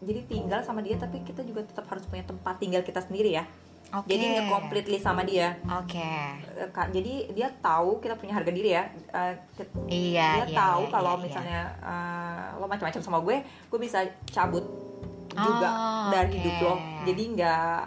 jadi 0.00 0.24
tinggal 0.24 0.60
sama 0.60 0.80
dia 0.80 0.96
tapi 0.96 1.20
kita 1.20 1.42
juga 1.42 1.62
tetap 1.62 1.86
harus 1.86 2.02
punya 2.04 2.22
tempat 2.22 2.56
tinggal 2.56 2.80
kita 2.80 2.98
sendiri 2.98 3.30
ya 3.32 3.44
Oke. 3.92 4.06
jadi 4.08 4.24
nggak 4.32 4.48
completely 4.48 4.96
sama 4.96 5.22
dia 5.22 5.54
Oke. 5.64 5.98
Eh, 5.98 6.68
Kak, 6.68 6.90
jadi 6.90 7.30
dia 7.30 7.50
tahu 7.56 7.98
kita 7.98 8.14
punya 8.14 8.32
harga 8.32 8.48
diri 8.48 8.70
ya 8.72 8.86
Eh, 9.08 9.34
ke- 9.52 9.70
Iya. 9.86 10.42
dia 10.42 10.46
iya, 10.46 10.56
tahu 10.56 10.82
iya, 10.82 10.90
kalau 10.90 11.14
iya, 11.14 11.22
misalnya 11.22 11.60
eh, 11.80 12.44
lo 12.56 12.66
macam-macam 12.66 12.98
sama 13.00 13.18
gue 13.20 13.36
gue 13.44 13.78
bisa 13.78 13.98
cabut 14.26 14.62
juga 15.32 15.68
Oh, 15.68 16.08
dari 16.08 16.28
oke. 16.28 16.36
hidup 16.36 16.56
lo. 16.60 16.74
Jadi 17.02 17.22
nggak 17.32 17.78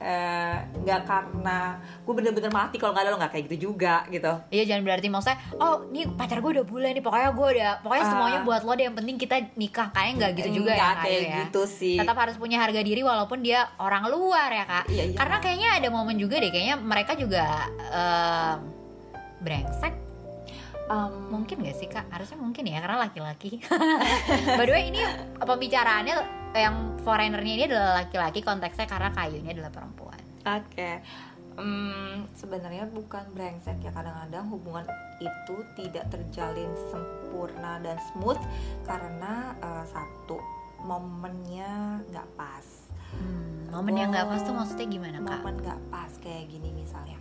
eh, 0.00 0.56
nggak 0.80 1.00
karena 1.04 1.76
gue 1.76 2.14
bener-bener 2.14 2.48
mati 2.48 2.76
kalau 2.76 2.90
nggak 2.90 3.04
ada 3.04 3.12
lo 3.12 3.20
nggak 3.20 3.32
kayak 3.32 3.44
gitu 3.46 3.56
juga 3.68 4.00
gitu. 4.08 4.32
Iya 4.48 4.64
jangan 4.66 4.82
berarti 4.82 5.06
maksudnya 5.06 5.38
oh 5.54 5.84
nih 5.86 6.08
pacar 6.10 6.40
gue 6.40 6.50
udah 6.50 6.64
bulan 6.64 6.90
nih 6.90 7.04
pokoknya 7.04 7.28
gue 7.30 7.48
udah 7.52 7.70
pokoknya 7.80 8.04
Ah. 8.04 8.10
semuanya 8.10 8.38
buat 8.40 8.62
lo 8.62 8.72
deh 8.72 8.84
yang 8.86 8.96
penting 8.96 9.16
kita 9.16 9.36
nikah. 9.54 9.92
Kayaknya 9.92 10.14
nggak 10.16 10.32
gitu 10.34 10.48
juga 10.56 10.70
ya 10.70 10.78
Nggak 10.78 10.88
Kak, 10.90 11.04
kayak 11.04 11.20
ya. 11.20 11.34
gitu 11.44 11.62
sih. 11.66 11.96
Tetap 12.00 12.16
harus 12.16 12.36
punya 12.36 12.56
harga 12.58 12.80
diri 12.80 13.02
walaupun 13.02 13.38
dia 13.38 13.60
orang 13.76 14.08
luar 14.08 14.48
ya 14.48 14.64
kak. 14.64 14.84
Iya, 14.88 15.04
iya. 15.04 15.16
karena 15.16 15.36
kayaknya 15.38 15.68
ada 15.76 15.88
momen 15.90 16.16
juga 16.16 16.40
deh 16.40 16.48
kayaknya 16.48 16.76
mereka 16.76 17.12
juga 17.12 17.44
em, 17.92 18.58
brengsek. 19.38 19.94
Em, 20.88 21.12
mungkin 21.28 21.60
gak 21.60 21.76
sih 21.76 21.86
kak? 21.86 22.08
Harusnya 22.08 22.34
mungkin 22.36 22.64
ya 22.64 22.80
karena 22.80 22.98
laki-laki. 22.98 23.60
By 24.56 24.64
the 24.64 24.72
way 24.72 24.88
ini 24.88 25.04
pembicaraannya 25.36 26.39
yang 26.54 26.98
foreignernya 27.06 27.52
ini 27.54 27.64
adalah 27.70 28.04
laki-laki 28.04 28.42
konteksnya 28.42 28.90
karena 28.90 29.10
kayunya 29.14 29.54
adalah 29.54 29.70
perempuan. 29.70 30.18
Oke, 30.40 31.04
Hmm, 31.60 32.24
sebenarnya 32.32 32.88
bukan 32.88 33.26
brengsek 33.36 33.84
ya 33.84 33.92
kadang-kadang 33.92 34.48
hubungan 34.48 34.86
itu 35.20 35.56
tidak 35.76 36.08
terjalin 36.08 36.72
sempurna 36.88 37.76
dan 37.84 38.00
smooth 38.12 38.40
karena 38.88 39.52
eh, 39.60 39.84
satu 39.90 40.40
momennya 40.80 42.00
nggak 42.08 42.28
pas, 42.38 42.64
hmm, 43.12 43.68
momen 43.76 43.92
yang 43.92 44.08
nggak 44.08 44.24
pas 44.24 44.40
tuh 44.40 44.56
maksudnya 44.56 44.88
gimana 44.88 45.18
kak? 45.20 45.44
Momen 45.44 45.56
nggak 45.60 45.80
pas 45.92 46.12
kayak 46.24 46.48
gini 46.48 46.72
misalnya, 46.72 47.20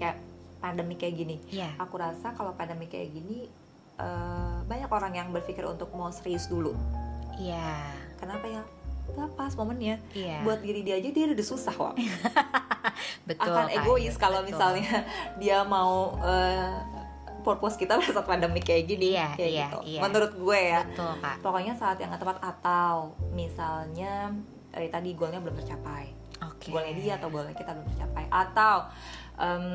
kayak 0.00 0.16
pandemi 0.64 0.96
kayak 0.96 1.14
gini. 1.18 1.36
Iya. 1.52 1.76
Aku 1.76 2.00
rasa 2.00 2.32
kalau 2.32 2.56
pandemi 2.56 2.88
kayak 2.88 3.12
gini 3.12 3.44
eh, 4.00 4.58
banyak 4.64 4.88
orang 4.88 5.12
yang 5.20 5.28
berpikir 5.36 5.68
untuk 5.68 5.92
mau 5.92 6.08
serius 6.08 6.48
dulu. 6.48 6.72
iya 7.34 7.92
Kenapa 8.24 8.46
ya? 8.48 8.62
Gak 9.04 9.30
pas 9.36 9.52
momennya. 9.52 10.00
iya. 10.16 10.40
Buat 10.40 10.64
diri 10.64 10.80
dia 10.80 10.96
aja 10.96 11.08
dia 11.12 11.28
udah 11.28 11.46
susah, 11.46 11.76
Wak. 11.76 11.94
betul 13.28 13.52
akan 13.52 13.68
egois 13.72 14.16
kalau 14.16 14.40
misalnya 14.44 15.04
dia 15.36 15.60
mau 15.64 16.16
eh, 16.24 16.72
purpose 17.44 17.76
kita 17.76 17.94
pada 18.00 18.10
saat 18.16 18.24
pandemi 18.24 18.64
kayak 18.64 18.88
gini. 18.88 19.12
Iya, 19.14 19.28
kayak 19.36 19.52
iya, 19.52 19.66
gitu. 19.68 19.78
iya. 19.84 20.00
menurut 20.00 20.32
gue 20.32 20.58
ya. 20.58 20.80
Betul 20.88 21.12
kak. 21.20 21.36
Pokoknya 21.44 21.74
saat 21.76 22.00
yang 22.00 22.10
tepat 22.16 22.40
atau 22.40 23.12
misalnya 23.36 24.32
eh, 24.72 24.88
tadi 24.88 25.12
goalnya 25.12 25.44
belum 25.44 25.60
tercapai. 25.60 26.24
Oke. 26.44 26.74
goalnya 26.74 26.94
dia 26.98 27.12
atau 27.20 27.28
goalnya 27.28 27.54
kita 27.54 27.76
belum 27.76 27.86
tercapai. 27.94 28.24
Atau 28.32 28.76
em, 29.36 29.66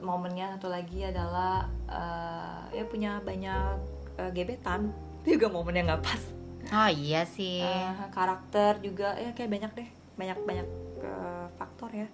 momennya 0.00 0.56
satu 0.56 0.72
lagi 0.72 1.04
adalah 1.04 1.68
eh, 1.86 2.80
ya 2.80 2.84
punya 2.88 3.20
banyak 3.20 3.76
eh, 4.16 4.30
gebetan. 4.32 4.90
Itu 5.20 5.36
juga 5.36 5.52
momen 5.52 5.76
yang 5.76 5.86
nggak 5.92 6.00
pas 6.00 6.39
Oh 6.70 6.90
iya 6.90 7.26
sih. 7.26 7.62
Eh, 7.62 7.92
karakter 8.14 8.78
juga 8.78 9.18
ya 9.18 9.34
kayak 9.34 9.50
banyak 9.50 9.72
deh 9.74 9.88
banyak 10.14 10.38
banyak 10.44 10.66
eh, 11.02 11.46
faktor 11.56 11.90
ya 11.94 12.08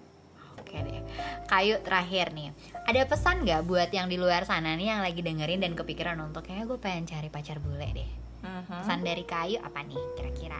Oke 0.56 0.82
deh. 0.82 1.04
Kayu 1.46 1.78
terakhir 1.84 2.34
nih. 2.34 2.50
Ada 2.90 3.06
pesan 3.06 3.46
nggak 3.46 3.62
buat 3.70 3.86
yang 3.92 4.10
di 4.10 4.18
luar 4.18 4.42
sana 4.48 4.74
nih 4.74 4.90
yang 4.90 4.98
lagi 5.04 5.22
dengerin 5.22 5.62
dan 5.62 5.78
kepikiran 5.78 6.18
untuk 6.18 6.42
kayaknya 6.42 6.66
gue 6.66 6.78
pengen 6.82 7.04
cari 7.06 7.28
pacar 7.30 7.62
bule 7.62 7.86
deh. 7.92 8.10
Mhm. 8.42 8.82
Pesan 8.82 9.00
dari 9.06 9.22
Kayu 9.22 9.62
apa 9.62 9.84
nih 9.86 10.00
kira-kira? 10.18 10.58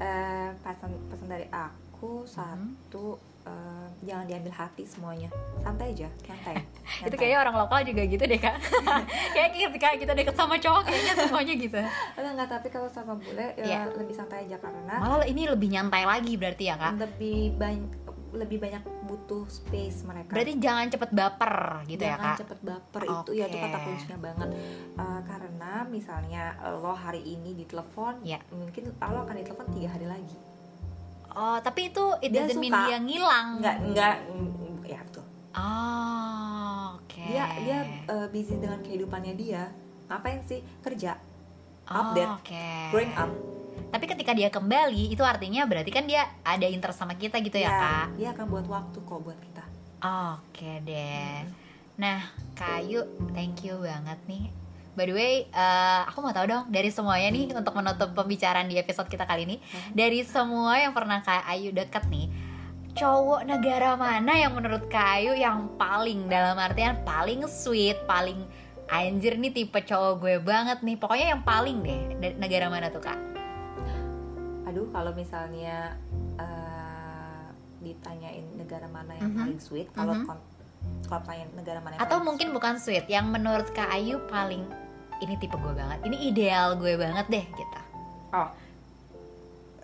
Eh, 0.00 0.48
pesan 0.64 0.96
pesan 1.10 1.28
dari 1.28 1.44
aku 1.52 2.24
satu 2.24 3.20
eh, 3.46 3.86
jangan 4.02 4.24
diambil 4.24 4.52
hati 4.52 4.82
semuanya 4.82 5.30
santai 5.58 5.90
aja 5.92 6.08
santai 6.26 6.58
Itu 7.02 7.14
kayaknya 7.14 7.38
orang 7.40 7.56
lokal 7.56 7.80
juga 7.82 8.02
gitu 8.02 8.22
deh 8.22 8.38
kak. 8.38 8.56
kayak 9.34 9.48
ketika 9.52 9.88
kita 9.96 10.12
deket 10.12 10.34
sama 10.34 10.56
cowok 10.56 10.82
kayaknya 10.84 11.14
semuanya 11.16 11.54
gitu. 11.54 11.80
Enggak, 12.14 12.32
enggak, 12.32 12.48
tapi 12.50 12.68
kalau 12.68 12.88
sama 12.88 13.14
bule 13.14 13.46
ya 13.54 13.64
Iya. 13.64 13.80
lebih 13.92 14.14
santai 14.14 14.44
aja 14.44 14.56
karena 14.56 14.94
Malah 14.96 15.24
ini 15.24 15.42
lebih 15.44 15.68
nyantai 15.68 16.02
lagi 16.02 16.34
berarti 16.34 16.64
ya 16.64 16.76
kak. 16.76 16.92
lebih 16.98 17.54
banyak 17.54 17.92
lebih 18.26 18.58
banyak 18.60 18.82
butuh 19.06 19.48
space 19.48 20.04
mereka. 20.04 20.28
Berarti 20.30 20.52
jangan 20.58 20.86
cepet 20.88 21.10
baper 21.10 21.54
gitu 21.86 22.02
ya 22.02 22.14
Jangan 22.14 22.26
kak. 22.26 22.38
cepet 22.44 22.58
baper 22.60 23.02
itu 23.06 23.30
ya 23.32 23.44
itu 23.46 23.56
kata 23.56 23.78
kuncinya 23.80 24.18
banget. 24.20 24.48
Eh, 24.92 25.20
karena 25.24 25.72
misalnya 25.86 26.42
lo 26.76 26.92
hari 26.92 27.22
ini 27.24 27.56
ditelepon, 27.56 28.20
Ya. 28.22 28.36
mungkin 28.50 28.92
lo 28.92 29.18
akan 29.22 29.34
ditelepon 29.36 29.66
tiga 29.72 29.88
hari 29.90 30.06
lagi. 30.06 30.36
Oh 31.36 31.60
tapi 31.60 31.92
itu 31.92 32.04
it 32.18 32.32
Dia 32.32 32.48
doesn't 32.48 32.56
mean 32.56 32.72
suka. 32.72 32.88
dia 32.88 32.96
ngilang. 32.98 33.48
Enggak 33.60 33.76
enggak 33.84 34.14
mm, 34.26 34.76
ya 34.82 34.98
betul. 35.04 35.24
Oh 35.52 36.96
oke. 36.96 37.24
Dia 37.28 37.44
dia 37.60 37.78
eh, 38.08 38.26
busy 38.32 38.56
dengan 38.56 38.80
kehidupannya 38.80 39.34
dia. 39.36 39.68
Ngapain 40.08 40.40
sih 40.42 40.64
kerja? 40.80 41.18
Oh, 41.86 41.94
update, 42.02 42.32
Oke. 42.42 42.66
growing 42.90 43.14
up. 43.14 43.30
Tapi 43.94 44.04
ketika 44.06 44.34
dia 44.34 44.50
kembali 44.50 45.14
itu 45.14 45.22
artinya 45.22 45.62
berarti 45.62 45.90
kan 45.90 46.02
dia 46.02 46.26
ada 46.42 46.66
interest 46.66 46.98
sama 46.98 47.14
kita 47.14 47.38
gitu 47.38 47.62
ya, 47.62 47.70
kak. 47.70 48.06
Dia 48.18 48.34
akan 48.34 48.46
buat 48.50 48.66
waktu 48.66 48.98
kok 48.98 49.20
buat 49.22 49.38
kita. 49.38 49.62
Oke 50.34 50.82
deh. 50.82 51.46
Nah, 51.96 52.26
Kayu, 52.52 53.06
thank 53.30 53.62
you 53.62 53.78
banget 53.78 54.18
nih. 54.26 54.50
By 54.96 55.04
the 55.04 55.12
way, 55.12 55.44
eh, 55.44 56.00
aku 56.08 56.24
mau 56.24 56.32
tahu 56.32 56.48
dong 56.48 56.64
dari 56.72 56.88
semuanya 56.88 57.28
nih 57.28 57.52
untuk 57.52 57.76
menutup 57.76 58.16
pembicaraan 58.16 58.64
di 58.64 58.80
episode 58.80 59.06
kita 59.06 59.28
kali 59.28 59.44
ini, 59.44 59.56
dari 59.92 60.24
semua 60.24 60.80
yang 60.80 60.96
pernah 60.96 61.20
Kak 61.20 61.44
Ayu 61.44 61.68
deket 61.68 62.08
nih, 62.08 62.32
cowok 62.96 63.44
negara 63.44 63.92
mana 63.92 64.40
yang 64.40 64.56
menurut 64.56 64.88
Kak 64.88 65.20
Ayu 65.20 65.36
yang 65.36 65.76
paling 65.76 66.32
dalam 66.32 66.56
artian 66.56 67.04
paling 67.04 67.44
sweet, 67.44 68.00
paling 68.08 68.40
anjir 68.88 69.36
nih 69.36 69.52
tipe 69.52 69.76
cowok 69.76 70.16
gue 70.16 70.34
banget 70.40 70.80
nih. 70.80 70.96
Pokoknya 70.96 71.36
yang 71.36 71.44
paling 71.44 71.84
deh. 71.84 72.00
Dari 72.16 72.34
negara 72.40 72.72
mana 72.72 72.88
tuh 72.88 73.04
Kak? 73.04 73.18
Aduh, 74.64 74.88
kalau 74.96 75.12
misalnya 75.12 75.92
eh, 76.40 77.44
ditanyain 77.84 78.44
negara 78.56 78.88
mana 78.88 79.12
yang 79.16 79.28
Mhm. 79.28 79.40
paling 79.44 79.60
sweet, 79.60 79.88
kalau 79.92 80.16
Mhm. 80.16 80.24
kon- 80.24 80.48
kalau 81.04 81.20
negara 81.52 81.84
mana 81.84 81.96
yang 81.96 82.04
Atau 82.04 82.18
mungkin 82.24 82.52
bukan 82.56 82.80
sweet, 82.80 83.04
yang 83.12 83.28
menurut 83.28 83.72
Kak 83.76 83.92
Ayu 83.92 84.24
paling 84.28 84.64
ini 85.18 85.34
tipe 85.36 85.54
gue 85.54 85.72
banget, 85.72 85.98
ini 86.04 86.16
ideal 86.26 86.74
gue 86.74 86.94
banget 86.94 87.26
deh 87.26 87.44
gitu. 87.46 87.78
Oh, 88.30 88.48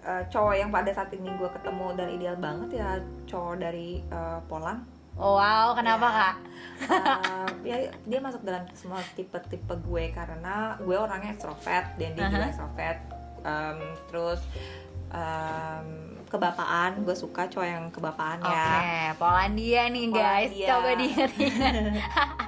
eh, 0.03 0.23
cowok 0.27 0.55
yang 0.55 0.68
pada 0.68 0.90
saat 0.90 1.09
ini 1.11 1.31
gue 1.33 1.51
ketemu 1.51 1.87
dan 1.95 2.09
ideal 2.09 2.37
banget 2.37 2.68
ya 2.75 2.88
cowok 3.25 3.55
dari 3.57 4.03
Poland. 4.47 4.83
Oh, 5.12 5.37
wow, 5.37 5.77
kenapa 5.77 6.07
Ya. 6.07 6.16
kak? 6.16 6.37
Eh, 6.83 7.49
ya 7.62 7.77
dia 8.03 8.18
masuk 8.18 8.40
dalam 8.42 8.64
semua 8.73 8.97
tipe-tipe 9.12 9.75
gue 9.79 10.05
karena 10.09 10.81
gue 10.81 10.97
orangnya 10.97 11.33
ekstrovert 11.33 12.01
dan 12.01 12.11
dia 12.12 12.25
juga 12.27 12.38
Aha. 12.38 12.49
ekstrovert. 12.49 12.99
Em, 13.42 13.79
terus 14.09 14.40
em, 15.12 15.87
kebapaan, 16.25 17.05
gue 17.05 17.12
suka 17.12 17.45
cowok 17.45 17.66
yang 17.66 17.85
kebapaan 17.92 18.40
Oke, 18.40 18.57
ya. 18.57 19.12
Polandia 19.14 19.83
nih 19.92 20.07
guys, 20.09 20.49
Polandia. 20.49 20.68
coba 20.73 20.90
diingat-ingat. 20.97 21.75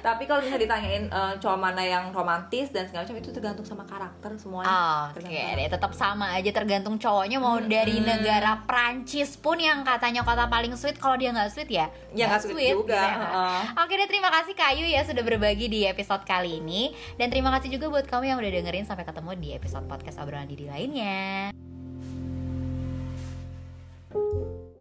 Tapi 0.00 0.24
kalau 0.24 0.40
misalnya 0.40 0.64
ditanyain 0.64 1.04
eh, 1.06 1.34
cowok 1.36 1.58
mana 1.58 1.82
yang 1.82 2.08
romantis 2.10 2.68
dan 2.68 2.84
segala 2.84 3.04
macam 3.04 3.16
itu 3.16 3.30
tergantung 3.30 3.62
sama 3.62 3.84
karakter 3.84 4.32
semuanya. 4.34 5.10
Oke 5.10 5.20
Tergantung 5.20 5.56
deh, 5.56 5.68
tetap 5.68 5.92
sama 5.92 6.26
aja 6.32 6.50
tergantung 6.50 6.96
cowoknya 6.96 7.36
mau 7.36 7.58
dari 7.58 8.00
negara 8.00 8.64
Prancis 8.64 9.34
pun 9.34 9.56
yang 9.56 9.82
katanya 9.82 10.22
kota 10.22 10.46
paling 10.46 10.72
sweet, 10.72 10.96
kalau 10.96 11.14
dia 11.14 11.30
nggak 11.30 11.50
sweet 11.50 11.68
ya 11.68 11.86
Ya 12.10 12.26
nggak 12.26 12.40
sweet 12.42 12.72
juga. 12.72 12.88
gitu 12.88 12.96
ya. 12.96 13.12
heeh. 13.12 13.60
Oke 13.76 13.92
deh, 13.94 14.08
terima 14.08 14.30
kasih 14.30 14.52
Kayu 14.52 14.84
ya 14.84 15.02
sudah 15.02 15.20
berbagi 15.20 15.66
di 15.66 15.84
episode 15.84 16.22
kali 16.22 16.58
ini 16.58 16.90
Dan 17.14 17.28
terima 17.28 17.52
kasih 17.52 17.70
juga 17.70 17.86
buat 17.88 18.04
kamu 18.04 18.24
yang 18.26 18.38
udah 18.38 18.52
dengerin 18.52 18.84
Sampai 18.84 19.04
ketemu 19.04 19.30
di 19.36 19.48
episode 19.52 19.84
podcast 19.84 20.18
obrolan 20.18 20.46
Didi 20.46 20.66
lainnya 20.66 21.69